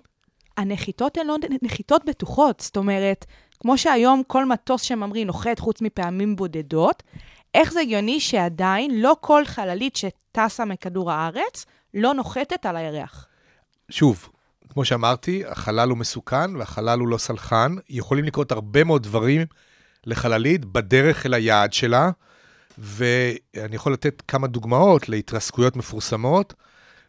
[0.57, 2.61] הנחיתות הן לא נחיתות בטוחות?
[2.61, 3.25] זאת אומרת,
[3.61, 7.03] כמו שהיום כל מטוס שממריא נוחת חוץ מפעמים בודדות,
[7.55, 13.27] איך זה הגיוני שעדיין לא כל חללית שטסה מכדור הארץ לא נוחתת על הירח?
[13.91, 14.29] שוב,
[14.69, 17.75] כמו שאמרתי, החלל הוא מסוכן והחלל הוא לא סלחן.
[17.89, 19.47] יכולים לקרות הרבה מאוד דברים
[20.07, 22.11] לחללית בדרך אל היעד שלה,
[22.79, 26.55] ואני יכול לתת כמה דוגמאות להתרסקויות מפורסמות,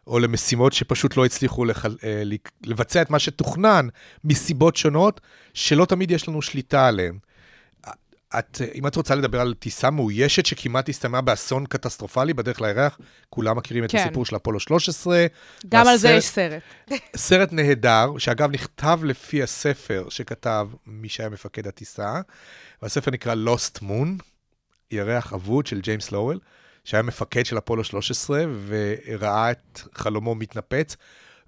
[0.06, 1.86] או למשימות שפשוט לא הצליחו לח...
[1.86, 2.22] אה,
[2.64, 3.88] לבצע את מה שתוכנן
[4.24, 5.20] מסיבות שונות,
[5.54, 7.18] שלא תמיד יש לנו שליטה עליהן.
[8.38, 12.98] את, אם את רוצה לדבר על טיסה מאוישת שכמעט הסתיימה באסון קטסטרופלי בדרך לירח,
[13.30, 13.98] כולם מכירים את כן.
[13.98, 15.26] הסיפור של אפולו 13.
[15.68, 16.62] גם על זה והסרט- יש סרט.
[17.16, 22.20] סרט נהדר, שאגב נכתב לפי הספר שכתב מי שהיה מפקד הטיסה,
[22.82, 24.22] והספר נקרא Lost Moon,
[24.90, 26.38] ירח אבוד של ג'יימס לאוול,
[26.84, 30.96] שהיה מפקד של אפולו 13 וראה את חלומו מתנפץ,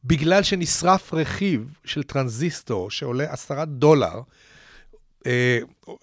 [0.05, 4.21] בגלל שנשרף רכיב של טרנזיסטור שעולה עשרה דולר,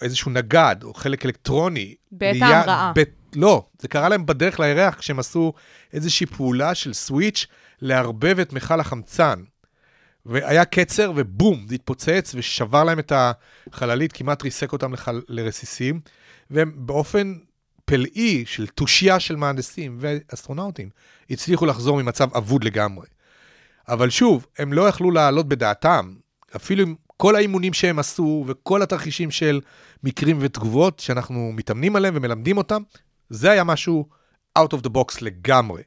[0.01, 1.95] איזשהו נגד או חלק אלקטרוני.
[2.11, 2.91] בעת ליד- ההמראה.
[2.95, 3.03] ב-
[3.35, 5.53] לא, זה קרה להם בדרך לירח כשהם עשו
[5.93, 7.45] איזושהי פעולה של switch
[7.81, 9.43] לערבב את מכל החמצן.
[10.25, 15.21] והיה קצר, ובום, זה התפוצץ ושבר להם את החללית, כמעט ריסק אותם לחל...
[15.29, 15.99] לרסיסים,
[16.51, 17.33] והם באופן
[17.85, 20.89] פלאי של תושייה של מהנדסים ואסטרונאוטים,
[21.29, 23.07] הצליחו לחזור ממצב אבוד לגמרי.
[23.87, 26.13] אבל שוב, הם לא יכלו לעלות בדעתם,
[26.55, 29.61] אפילו עם כל האימונים שהם עשו וכל התרחישים של
[30.03, 32.81] מקרים ותגובות שאנחנו מתאמנים עליהם ומלמדים אותם,
[33.29, 34.05] זה היה משהו
[34.59, 35.83] out of the box לגמרי.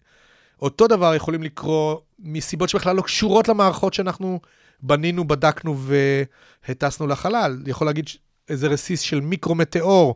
[0.62, 4.40] אותו דבר יכולים לקרות מסיבות שבכלל לא קשורות למערכות שאנחנו
[4.82, 5.76] בנינו, בדקנו
[6.68, 7.62] והטסנו לחלל.
[7.66, 8.08] יכול להגיד
[8.48, 10.14] איזה רסיס של מיקרו-מטאור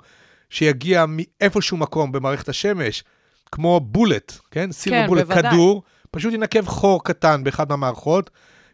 [0.50, 3.04] שיגיע מאיפשהו מקום במערכת השמש,
[3.52, 4.72] כמו בולט, כן?
[4.72, 5.50] סילבר כן, בולט, בוודאי.
[5.50, 8.30] כדור, פשוט ינקב חור קטן באחד מהמערכות,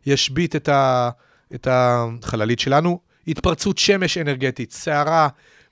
[0.07, 1.11] ישבית את, ה,
[1.55, 5.29] את החללית שלנו, התפרצות שמש אנרגטית, סערה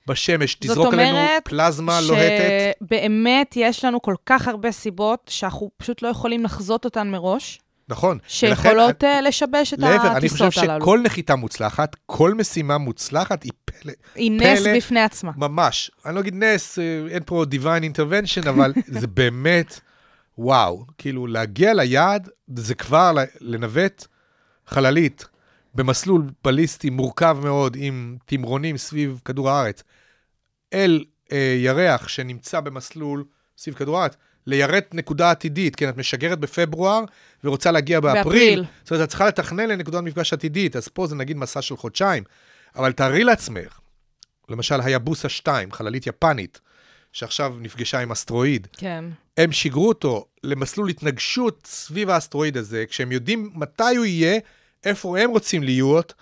[0.07, 2.73] בשמש, זאת תזרוק עלינו אומרת פלזמה לוהטת.
[2.83, 7.59] שבאמת יש לנו כל כך הרבה סיבות שאנחנו פשוט לא יכולים לחזות אותן מראש,
[7.89, 8.17] נכון.
[8.27, 10.81] שיכולות אה, לשבש את להפך, אני הטיסות חושב הללו.
[10.81, 13.93] שכל נחיתה מוצלחת, כל משימה מוצלחת היא פלא.
[14.15, 14.77] היא נס פלא.
[14.77, 15.31] בפני עצמה.
[15.37, 15.91] ממש.
[16.05, 19.79] אני לא אגיד נס, אה, אין פה divine intervention, אבל זה באמת,
[20.37, 20.85] וואו.
[20.97, 24.05] כאילו, להגיע ליעד, זה כבר לנווט
[24.67, 25.25] חללית
[25.75, 29.83] במסלול בליסטי מורכב מאוד, עם תמרונים סביב כדור הארץ,
[30.73, 33.23] אל אה, ירח שנמצא במסלול
[33.57, 37.03] סביב כדור הארץ, ליירט נקודה עתידית, כן, את משגרת בפברואר
[37.43, 38.23] ורוצה להגיע באפריל.
[38.23, 38.65] באפריל.
[38.83, 42.23] זאת אומרת, את צריכה לתכנן לנקודת מפגש עתידית, אז פה זה נגיד מסע של חודשיים.
[42.75, 43.79] אבל תארי לעצמך,
[44.49, 46.59] למשל היבוסה 2, חללית יפנית,
[47.13, 49.05] שעכשיו נפגשה עם אסטרואיד, כן.
[49.37, 54.39] הם שיגרו אותו למסלול התנגשות סביב האסטרואיד הזה, כשהם יודעים מתי הוא יהיה,
[54.83, 56.13] איפה הם רוצים להיות,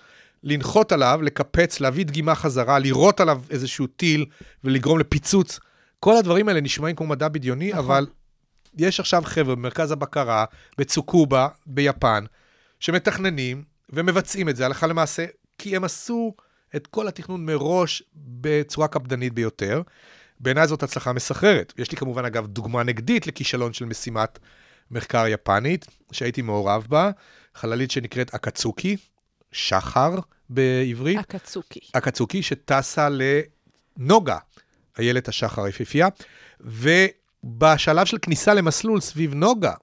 [0.44, 4.26] לנחות עליו, לקפץ, להביא דגימה חזרה, לירות עליו איזשהו טיל
[4.64, 5.60] ולגרום לפיצוץ.
[6.00, 7.86] כל הדברים האלה נשמעים כמו מדע בדיוני, נכון.
[7.86, 8.08] אבל
[8.78, 10.46] יש עכשיו חבר'ה במרכז הבקרה,
[10.78, 12.24] בצוקובה, ביפן,
[12.80, 15.26] שמתכננים ומבצעים את זה הלכה למעשה,
[15.58, 16.34] כי הם עשו
[16.76, 19.82] את כל התכנון מראש בצורה קפדנית ביותר.
[20.40, 21.74] בעיניי זאת הצלחה מסחררת.
[21.78, 24.40] יש לי כמובן, אגב, דוגמה נגדית לכישלון של משימת
[24.92, 27.12] מחקר יפנית, שהייתי מעורב בה,
[27.56, 28.98] חללית שנקראת אקצוקי,
[29.52, 30.16] שחר
[30.50, 31.80] בעברית, הקצוקי.
[31.94, 33.08] אקצוקי, שטסה
[33.98, 34.38] לנוגה,
[35.00, 36.08] איילת השחר היפיפייה,
[36.60, 39.74] ובשלב של כניסה למסלול סביב נוגה,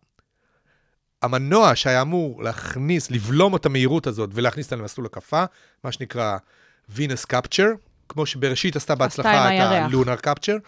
[1.23, 5.45] המנוע שהיה אמור להכניס, לבלום את המהירות הזאת ולהכניס אותה למסלול הקפה,
[5.85, 6.37] מה שנקרא
[6.97, 7.77] Venus Capture,
[8.09, 9.61] כמו שבראשית עשתה בהצלחה את.
[9.61, 10.59] ה-Lunar Capture,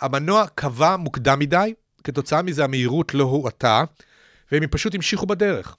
[0.00, 3.84] המנוע קבע מוקדם מדי, כתוצאה מזה המהירות לא הואטה,
[4.52, 5.76] והם פשוט המשיכו בדרך.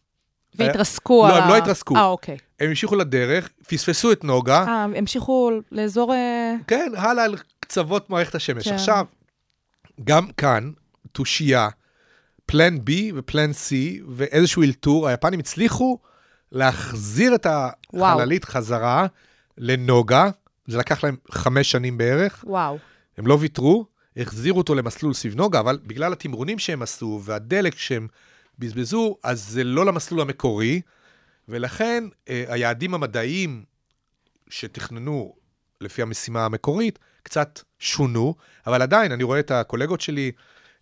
[0.55, 1.49] והתרסקו לא, הם.
[1.49, 1.95] לא התרסקו.
[1.95, 2.37] אה, אוקיי.
[2.59, 6.13] הם המשיכו לדרך, פספסו את נוגה, אה, המשיכו לאזור...
[6.13, 8.67] אה, כן, הלאה על קצוות מערכת השמש.
[8.67, 8.75] כן.
[8.75, 9.05] עכשיו,
[10.03, 10.71] גם כאן,
[11.11, 11.69] תושייה,
[12.45, 13.73] פלן B ופלן C
[14.07, 15.99] ואיזשהו אלתור, היפנים הצליחו
[16.51, 19.07] להחזיר את החללית חזרה
[19.57, 20.29] לנוגה,
[20.67, 22.77] זה לקח להם חמש שנים בערך, וואו.
[23.17, 23.85] הם לא ויתרו,
[24.17, 28.07] החזירו אותו למסלול סביב נוגה, אבל בגלל התמרונים שהם עשו והדלק שהם
[28.59, 30.81] בזבזו, אז זה לא למסלול המקורי,
[31.49, 33.63] ולכן אה, היעדים המדעיים
[34.49, 35.33] שתכננו
[35.81, 38.35] לפי המשימה המקורית קצת שונו,
[38.67, 40.31] אבל עדיין, אני רואה את הקולגות שלי,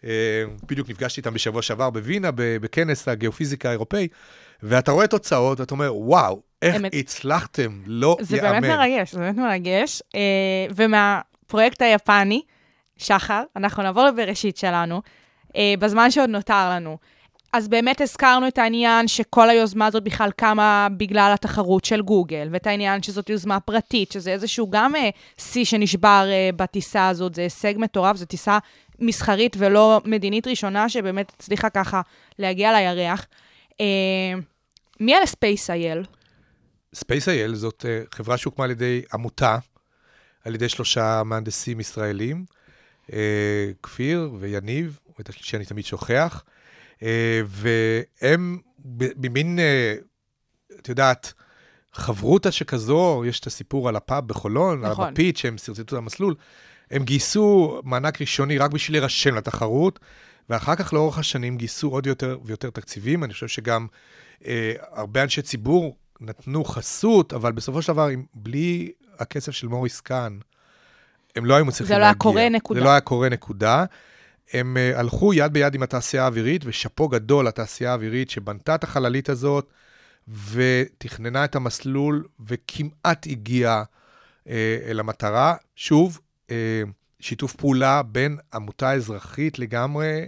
[0.04, 4.08] אה, בדיוק נפגשתי איתם בשבוע שעבר בווינה, בכנס הגיאופיזיקה האירופאי,
[4.64, 6.92] ואתה רואה תוצאות, ואתה אומר, וואו, איך אמת.
[6.96, 8.62] הצלחתם, לא זה ייאמן.
[8.62, 10.02] באמת מרגש, זה באמת מרגש.
[10.16, 10.22] אה,
[10.76, 12.42] ומהפרויקט היפני,
[12.98, 15.02] שחר, אנחנו נעבור לבראשית שלנו,
[15.56, 16.98] אה, בזמן שעוד נותר לנו.
[17.58, 22.68] אז באמת הזכרנו את העניין שכל היוזמה הזאת בכלל קמה בגלל התחרות של גוגל, ואת
[22.68, 27.74] העניין שזאת יוזמה פרטית, שזה איזשהו גם אה, שיא שנשבר אה, בטיסה הזאת, זה הישג
[27.78, 28.58] מטורף, זו טיסה
[29.00, 32.02] מסחרית ולא מדינית ראשונה שבאמת הצליחה ככה
[32.40, 33.28] להגיע לירח.
[33.82, 33.86] אה,
[35.00, 36.04] מי על ספייס.איי.ל?
[36.96, 39.58] SpaceIL זאת אה, חברה שהוקמה על ידי עמותה,
[40.46, 42.46] על ידי שלושה מהנדסים ישראלים,
[43.14, 46.44] אה, כפיר ויניב, את השלישי אני תמיד שוכח.
[47.04, 48.58] אה, והם
[48.96, 49.96] במין, אה,
[50.80, 51.34] את יודעת,
[51.94, 54.92] חברותא שכזו, יש את הסיפור על הפאב בחולון, נכון.
[54.92, 55.14] נכון.
[55.14, 56.36] בפית, שהם שרטטו את המסלול.
[56.92, 60.00] הם גייסו מענק ראשוני רק בשביל להירשם לתחרות,
[60.50, 63.24] ואחר כך לאורך השנים גייסו עוד יותר ויותר תקציבים.
[63.24, 63.88] אני חושב שגם
[64.46, 70.02] אה, הרבה אנשי ציבור נתנו חסות, אבל בסופו של דבר, אם, בלי הכסף של מוריס
[70.02, 70.38] קאן,
[71.36, 72.10] הם לא היו מצליחים זה לא להגיע.
[72.10, 72.80] היה קורה, נקודה.
[72.80, 73.86] זה לא היה קורה, נקודה.
[74.54, 79.30] הם uh, הלכו יד ביד עם התעשייה האווירית, ושאפו גדול לתעשייה האווירית שבנתה את החללית
[79.30, 79.70] הזאת,
[80.52, 84.50] ותכננה את המסלול, וכמעט הגיעה uh,
[84.88, 85.56] אל המטרה.
[85.76, 86.52] שוב, uh,
[87.20, 90.28] שיתוף פעולה בין עמותה אזרחית לגמרי,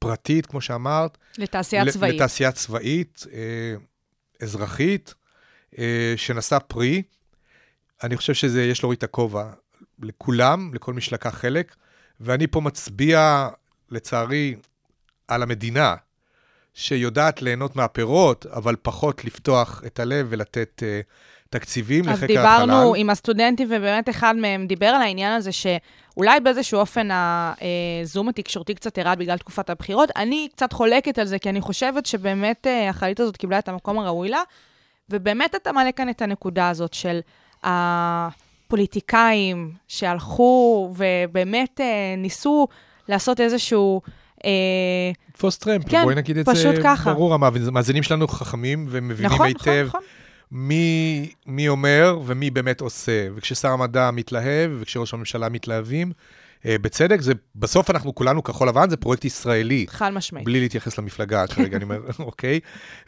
[0.00, 2.14] פרטית, כמו שאמרת, לתעשייה ל- צבאית.
[2.14, 3.74] לתעשייה צבאית, אה,
[4.40, 5.14] אזרחית,
[5.78, 7.02] אה, שנשא פרי.
[8.02, 9.52] אני חושב שזה, יש להוריד את הכובע
[9.98, 11.76] לכולם, לכל מי שלקח חלק,
[12.20, 13.48] ואני פה מצביע,
[13.90, 14.54] לצערי,
[15.28, 15.94] על המדינה,
[16.74, 21.00] שיודעת ליהנות מהפירות, אבל פחות לפתוח את הלב ולתת אה,
[21.50, 22.66] תקציבים אז לחקר החלל.
[22.66, 28.74] דיברנו עם הסטודנטים, ובאמת אחד מהם דיבר על העניין הזה שאולי באיזשהו אופן הזום התקשורתי
[28.74, 30.10] קצת ירד בגלל תקופת הבחירות.
[30.16, 33.98] אני קצת חולקת על זה, כי אני חושבת שבאמת אה, החללית הזאת קיבלה את המקום
[33.98, 34.42] הראוי לה,
[35.10, 37.20] ובאמת אתה מעלה כאן את הנקודה הזאת של
[37.62, 42.68] הפוליטיקאים שהלכו ובאמת אה, ניסו
[43.10, 44.00] לעשות איזשהו...
[44.44, 47.14] אה, תפוס טרמפ, כן, בואי נגיד את זה ככה.
[47.14, 49.84] ברור, המאזינים שלנו חכמים ומבינים נכון, היטב.
[49.86, 50.00] נכון, נכון.
[50.52, 53.28] מי, מי אומר ומי באמת עושה.
[53.34, 56.12] וכששר המדע מתלהב וכשראש הממשלה מתלהבים,
[56.66, 59.86] אה, בצדק, זה, בסוף אנחנו כולנו כחול לבן, זה פרויקט ישראלי.
[59.88, 60.44] חד משמעית.
[60.44, 62.60] בלי להתייחס למפלגה כרגע, אני אומר, אוקיי?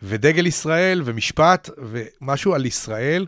[0.03, 3.26] ודגל ישראל ומשפט ומשהו על ישראל,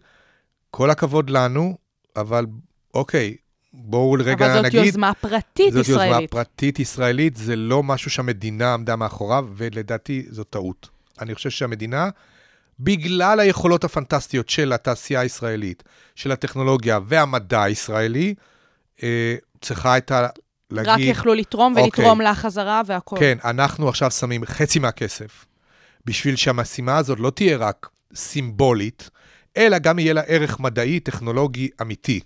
[0.71, 1.77] כל הכבוד לנו,
[2.17, 2.47] אבל
[2.95, 3.37] אוקיי,
[3.77, 4.85] בואו רגע אבל זאת נגיד...
[4.85, 6.31] יוזמה פרטית זאת יוזמה ישראלית.
[6.31, 10.89] פרטית ישראלית, זה לא משהו שהמדינה עמדה מאחוריו, ולדעתי זו טעות.
[11.21, 12.09] אני חושב שהמדינה,
[12.81, 15.83] בגלל היכולות הפנטסטיות של התעשייה הישראלית,
[16.15, 18.35] של הטכנולוגיה והמדע הישראלי,
[19.03, 20.27] אה, צריכה הייתה
[20.71, 20.91] להגיד...
[20.93, 21.85] רק יכלו לתרום אוקיי.
[21.85, 23.19] ולתרום לה חזרה והכול.
[23.19, 25.45] כן, אנחנו עכשיו שמים חצי מהכסף,
[26.07, 29.11] בשביל שהמשימה הזאת לא תהיה רק סימבולית,
[29.57, 32.21] אלא גם יהיה לה ערך מדעי, טכנולוגי, אמיתי,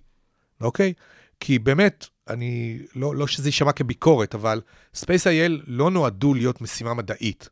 [0.61, 0.93] אוקיי?
[1.41, 4.61] כי באמת, אני, לא, לא שזה יישמע כביקורת, אבל
[4.97, 7.49] Space.il לא נועדו להיות משימה מדעית.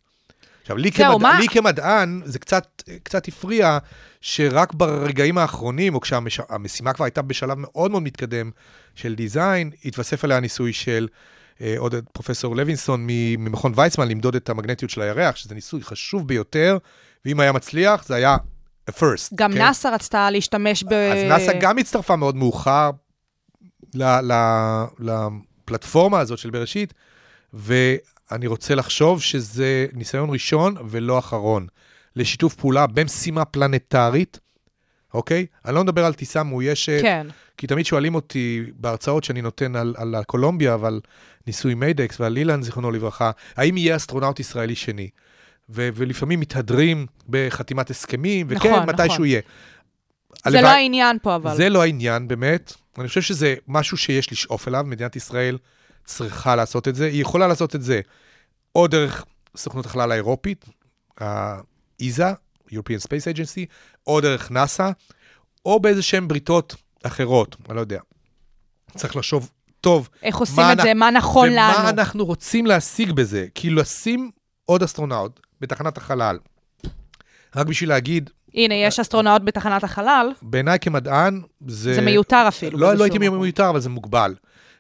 [0.62, 1.16] עכשיו, לי, כמד...
[1.22, 3.78] מה- לי כמדען, זה קצת, קצת הפריע
[4.20, 8.50] שרק ברגעים האחרונים, או כשהמשימה כבר הייתה בשלב מאוד מאוד מתקדם
[8.94, 11.08] של דיזיין, התווסף אליה ניסוי של
[11.60, 16.78] אה, עוד פרופסור לוינסון ממכון ויצמן למדוד את המגנטיות של הירח, שזה ניסוי חשוב ביותר,
[17.24, 18.36] ואם היה מצליח, זה היה
[18.90, 19.34] a first.
[19.34, 19.58] גם כן?
[19.58, 20.92] נאס"א רצתה להשתמש ב...
[20.92, 22.90] אז נאס"א גם הצטרפה מאוד מאוחר
[24.98, 26.94] לפלטפורמה הזאת של בראשית,
[27.52, 31.66] ואני רוצה לחשוב שזה ניסיון ראשון ולא אחרון
[32.16, 34.40] לשיתוף פעולה במשימה פלנטרית,
[35.14, 35.46] אוקיי?
[35.64, 37.26] אני לא מדבר על טיסה מאוישת, כן.
[37.56, 41.00] כי תמיד שואלים אותי בהרצאות שאני נותן על, על קולומביה ועל
[41.46, 45.08] ניסוי מיידקס ועל אילן, זיכרונו לברכה, האם יהיה אסטרונאוט ישראלי שני?
[45.70, 49.26] ו- ולפעמים מתהדרים בחתימת הסכמים, וכן, נכון, מתישהו נכון.
[49.26, 49.40] יהיה.
[50.46, 51.56] זה הלוואי- לא העניין פה, אבל.
[51.56, 52.72] זה לא העניין באמת.
[52.98, 55.58] אני חושב שזה משהו שיש לשאוף אליו, מדינת ישראל
[56.04, 57.06] צריכה לעשות את זה.
[57.06, 58.00] היא יכולה לעשות את זה
[58.74, 59.24] או דרך
[59.56, 60.64] סוכנות החלל האירופית,
[61.20, 62.34] ה-ESA,
[62.70, 63.66] European Space Agency,
[64.06, 64.90] או דרך נאס"א,
[65.66, 68.00] או באיזה שהן בריתות אחרות, אני לא יודע.
[68.96, 70.08] צריך לחשוב טוב.
[70.22, 71.78] איך עושים מה את זה, מה נכון לנו.
[71.78, 73.46] ומה אנחנו רוצים להשיג בזה.
[73.54, 74.30] כאילו, לשים
[74.64, 76.38] עוד אסטרונאוט בתחנת החלל,
[77.56, 81.94] רק בשביל להגיד, הנה, יש אסטרונאוט בתחנת החלל, בעיניי כמדען, זה...
[81.94, 82.78] זה מיותר אפילו.
[82.78, 83.40] לא, לא הייתי מקום.
[83.40, 84.34] מיותר, אבל זה מוגבל.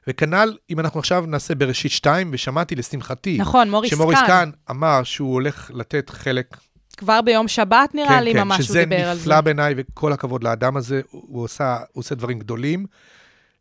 [0.08, 4.26] וכנ"ל, אם אנחנו עכשיו נעשה בראשית 2, ושמעתי לשמחתי, נכון, מוריס שמוריס קאן.
[4.26, 6.56] קאן אמר שהוא הולך לתת חלק,
[6.96, 9.22] כבר ביום שבת נראה לי ממש הוא שזה דיבר על זה.
[9.22, 12.86] נפלא בעיניי, וכל הכבוד לאדם הזה, הוא, הוא, עושה, הוא עושה דברים גדולים.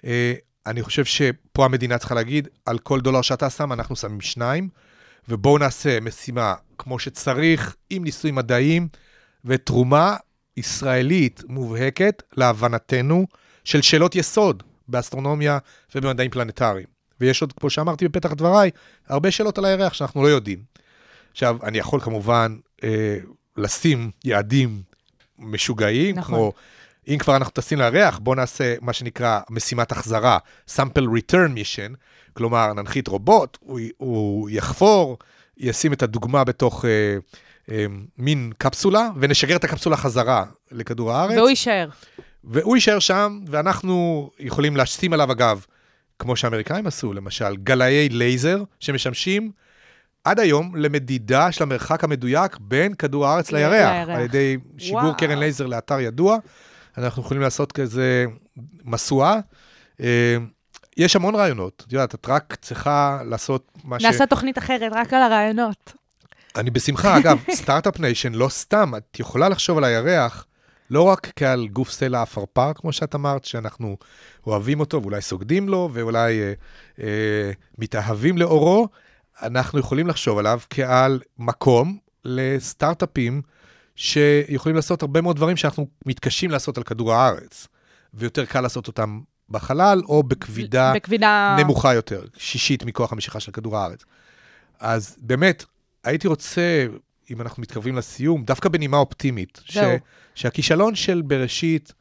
[0.05, 0.33] אה,
[0.65, 4.69] אני חושב שפה המדינה צריכה להגיד, על כל דולר שאתה שם, אנחנו שמים שניים,
[5.29, 8.87] ובואו נעשה משימה כמו שצריך, עם ניסויים מדעיים,
[9.45, 10.15] ותרומה
[10.57, 13.25] ישראלית מובהקת, להבנתנו,
[13.63, 15.57] של שאלות יסוד באסטרונומיה
[15.95, 16.85] ובמדעים פלנטריים.
[17.21, 18.71] ויש עוד, כמו שאמרתי בפתח דבריי,
[19.07, 20.59] הרבה שאלות על הירח שאנחנו לא יודעים.
[21.31, 23.17] עכשיו, אני יכול כמובן אה,
[23.57, 24.81] לשים יעדים
[25.39, 26.35] משוגעים, נכון.
[26.35, 26.53] כמו
[27.07, 30.37] אם כבר אנחנו טסים לירח, בואו נעשה מה שנקרא משימת החזרה,
[30.75, 31.95] sample return mission,
[32.33, 35.17] כלומר, ננחית רובוט, הוא, הוא יחפור,
[35.57, 37.17] ישים את הדוגמה בתוך אה,
[37.71, 37.85] אה,
[38.17, 41.37] מין קפסולה, ונשגר את הקפסולה חזרה לכדור הארץ.
[41.37, 41.89] והוא יישאר.
[42.43, 45.65] והוא יישאר שם, ואנחנו יכולים לשים עליו, אגב,
[46.19, 49.51] כמו שהאמריקאים עשו, למשל, גלאי לייזר שמשמשים
[50.23, 54.17] עד היום למדידה של המרחק המדויק בין כדור הארץ לירח, לירח.
[54.17, 55.17] על ידי שיגור וואו.
[55.17, 56.37] קרן לייזר לאתר ידוע.
[56.97, 58.25] אנחנו יכולים לעשות כזה
[58.83, 59.39] משואה.
[60.01, 60.37] אה,
[60.97, 61.83] יש המון רעיונות.
[61.87, 64.03] את יודעת, את רק צריכה לעשות מה ש...
[64.03, 65.93] נעשה תוכנית אחרת, רק על הרעיונות.
[66.55, 70.45] אני בשמחה, אגב, Start-Up Nation, לא סתם, את יכולה לחשוב על הירח
[70.89, 73.97] לא רק כעל גוף סלע אפרפר, כמו שאת אמרת, שאנחנו
[74.47, 76.53] אוהבים אותו ואולי סוגדים לו ואולי אה,
[76.99, 78.87] אה, מתאהבים לאורו,
[79.41, 83.41] אנחנו יכולים לחשוב עליו כעל מקום לסטארט-אפים
[83.95, 87.67] שיכולים לעשות הרבה מאוד דברים שאנחנו מתקשים לעשות על כדור הארץ,
[88.13, 89.19] ויותר קל לעשות אותם
[89.49, 91.55] בחלל או בכבידה בכבידה...
[91.59, 94.05] נמוכה יותר, שישית מכוח המשיכה של כדור הארץ.
[94.79, 95.65] אז באמת,
[96.03, 96.87] הייתי רוצה,
[97.31, 99.77] אם אנחנו מתקרבים לסיום, דווקא בנימה אופטימית, ש.
[100.35, 101.93] שהכישלון של בראשית,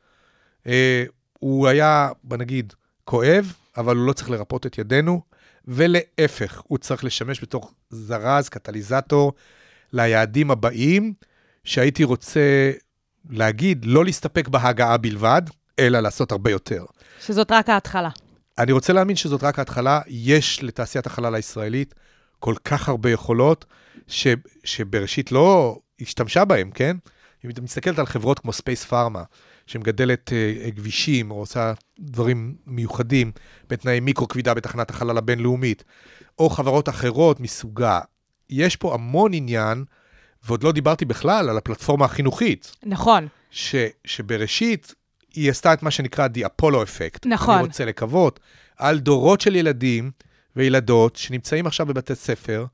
[0.66, 1.04] אה,
[1.38, 2.72] הוא היה, בוא נגיד,
[3.04, 5.20] כואב, אבל הוא לא צריך לרפות את ידינו,
[5.64, 9.32] ולהפך, הוא צריך לשמש בתור זרז, קטליזטור,
[9.92, 11.14] ליעדים הבאים,
[11.64, 12.72] שהייתי רוצה
[13.30, 15.42] להגיד, לא להסתפק בהגעה בלבד,
[15.78, 16.84] אלא לעשות הרבה יותר.
[17.20, 18.10] שזאת רק ההתחלה.
[18.58, 20.00] אני רוצה להאמין שזאת רק ההתחלה.
[20.06, 21.94] יש לתעשיית החלל הישראלית
[22.38, 23.64] כל כך הרבה יכולות,
[24.06, 24.26] ש,
[24.64, 26.96] שבראשית לא השתמשה בהן, כן?
[27.44, 29.22] אם את מסתכלת על חברות כמו SpacePharma,
[29.66, 33.32] שמגדלת uh, גבישים, או עושה דברים מיוחדים
[33.68, 35.84] בתנאי מיקרו-כבידה בתחנת החלל הבינלאומית,
[36.38, 38.00] או חברות אחרות מסוגה,
[38.50, 39.84] יש פה המון עניין,
[40.46, 43.28] ועוד לא דיברתי בכלל על הפלטפורמה החינוכית, נכון.
[43.50, 43.74] ש,
[44.04, 44.94] שבראשית
[45.34, 47.18] היא עשתה את מה שנקרא The Apollo Effect.
[47.26, 47.54] נכון.
[47.54, 48.40] אני רוצה לקוות
[48.78, 50.10] על דורות של ילדים
[50.56, 52.64] וילדות שנמצאים עכשיו בבתי ספר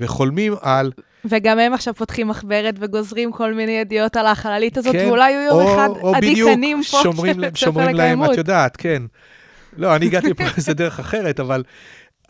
[0.00, 0.92] וחולמים על...
[1.24, 5.42] וגם הם עכשיו פותחים מחברת וגוזרים כל מיני ידיעות על החללית הזאת, כן, ואולי יהיו
[5.42, 8.30] יום אחד הדיקנים פה שומרים, של להם- בית ספר שומרים להם, לקיימות.
[8.32, 9.02] את יודעת, כן.
[9.76, 11.64] לא, אני הגעתי פה איזה דרך אחרת, אבל,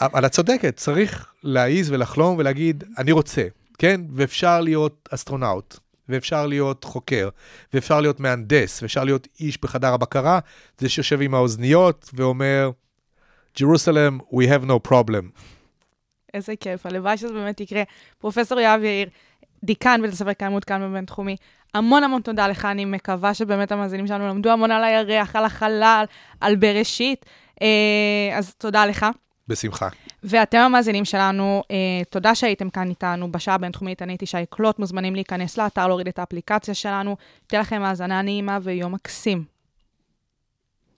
[0.01, 3.43] אבל את צודקת, צריך להעיז ולחלום ולהגיד, אני רוצה,
[3.83, 4.01] כן?
[4.11, 5.79] ואפשר להיות אסטרונאוט,
[6.09, 7.29] ואפשר להיות חוקר,
[7.75, 10.39] ואפשר להיות מהנדס, ואפשר להיות איש בחדר הבקרה,
[10.79, 12.71] זה שיושב עם האוזניות ואומר,
[13.59, 15.41] Jerusalem, we have no problem.
[16.35, 17.83] איזה כיף, הלוואי שזה באמת יקרה.
[18.19, 19.09] פרופסור יואב יאיר,
[19.65, 21.37] דיקן בית הספר קיימות כאן בבינתחומי,
[21.75, 26.05] המון המון תודה לך, אני מקווה שבאמת המאזינים שלנו למדו המון על הירח, על החלל,
[26.41, 27.27] על בראשית.
[27.63, 29.07] אה, אז תודה לך.
[29.49, 29.89] בשמחה.
[30.25, 31.77] ואתם המאזינים שלנו, אה,
[32.11, 36.19] תודה שהייתם כאן איתנו בשעה הבינתחומית, אני הייתי שי קלוט, מוזמנים להיכנס לאתר, להוריד את
[36.19, 37.17] האפליקציה שלנו.
[37.47, 39.52] תהיה לכם האזנה נעימה ויום מקסים.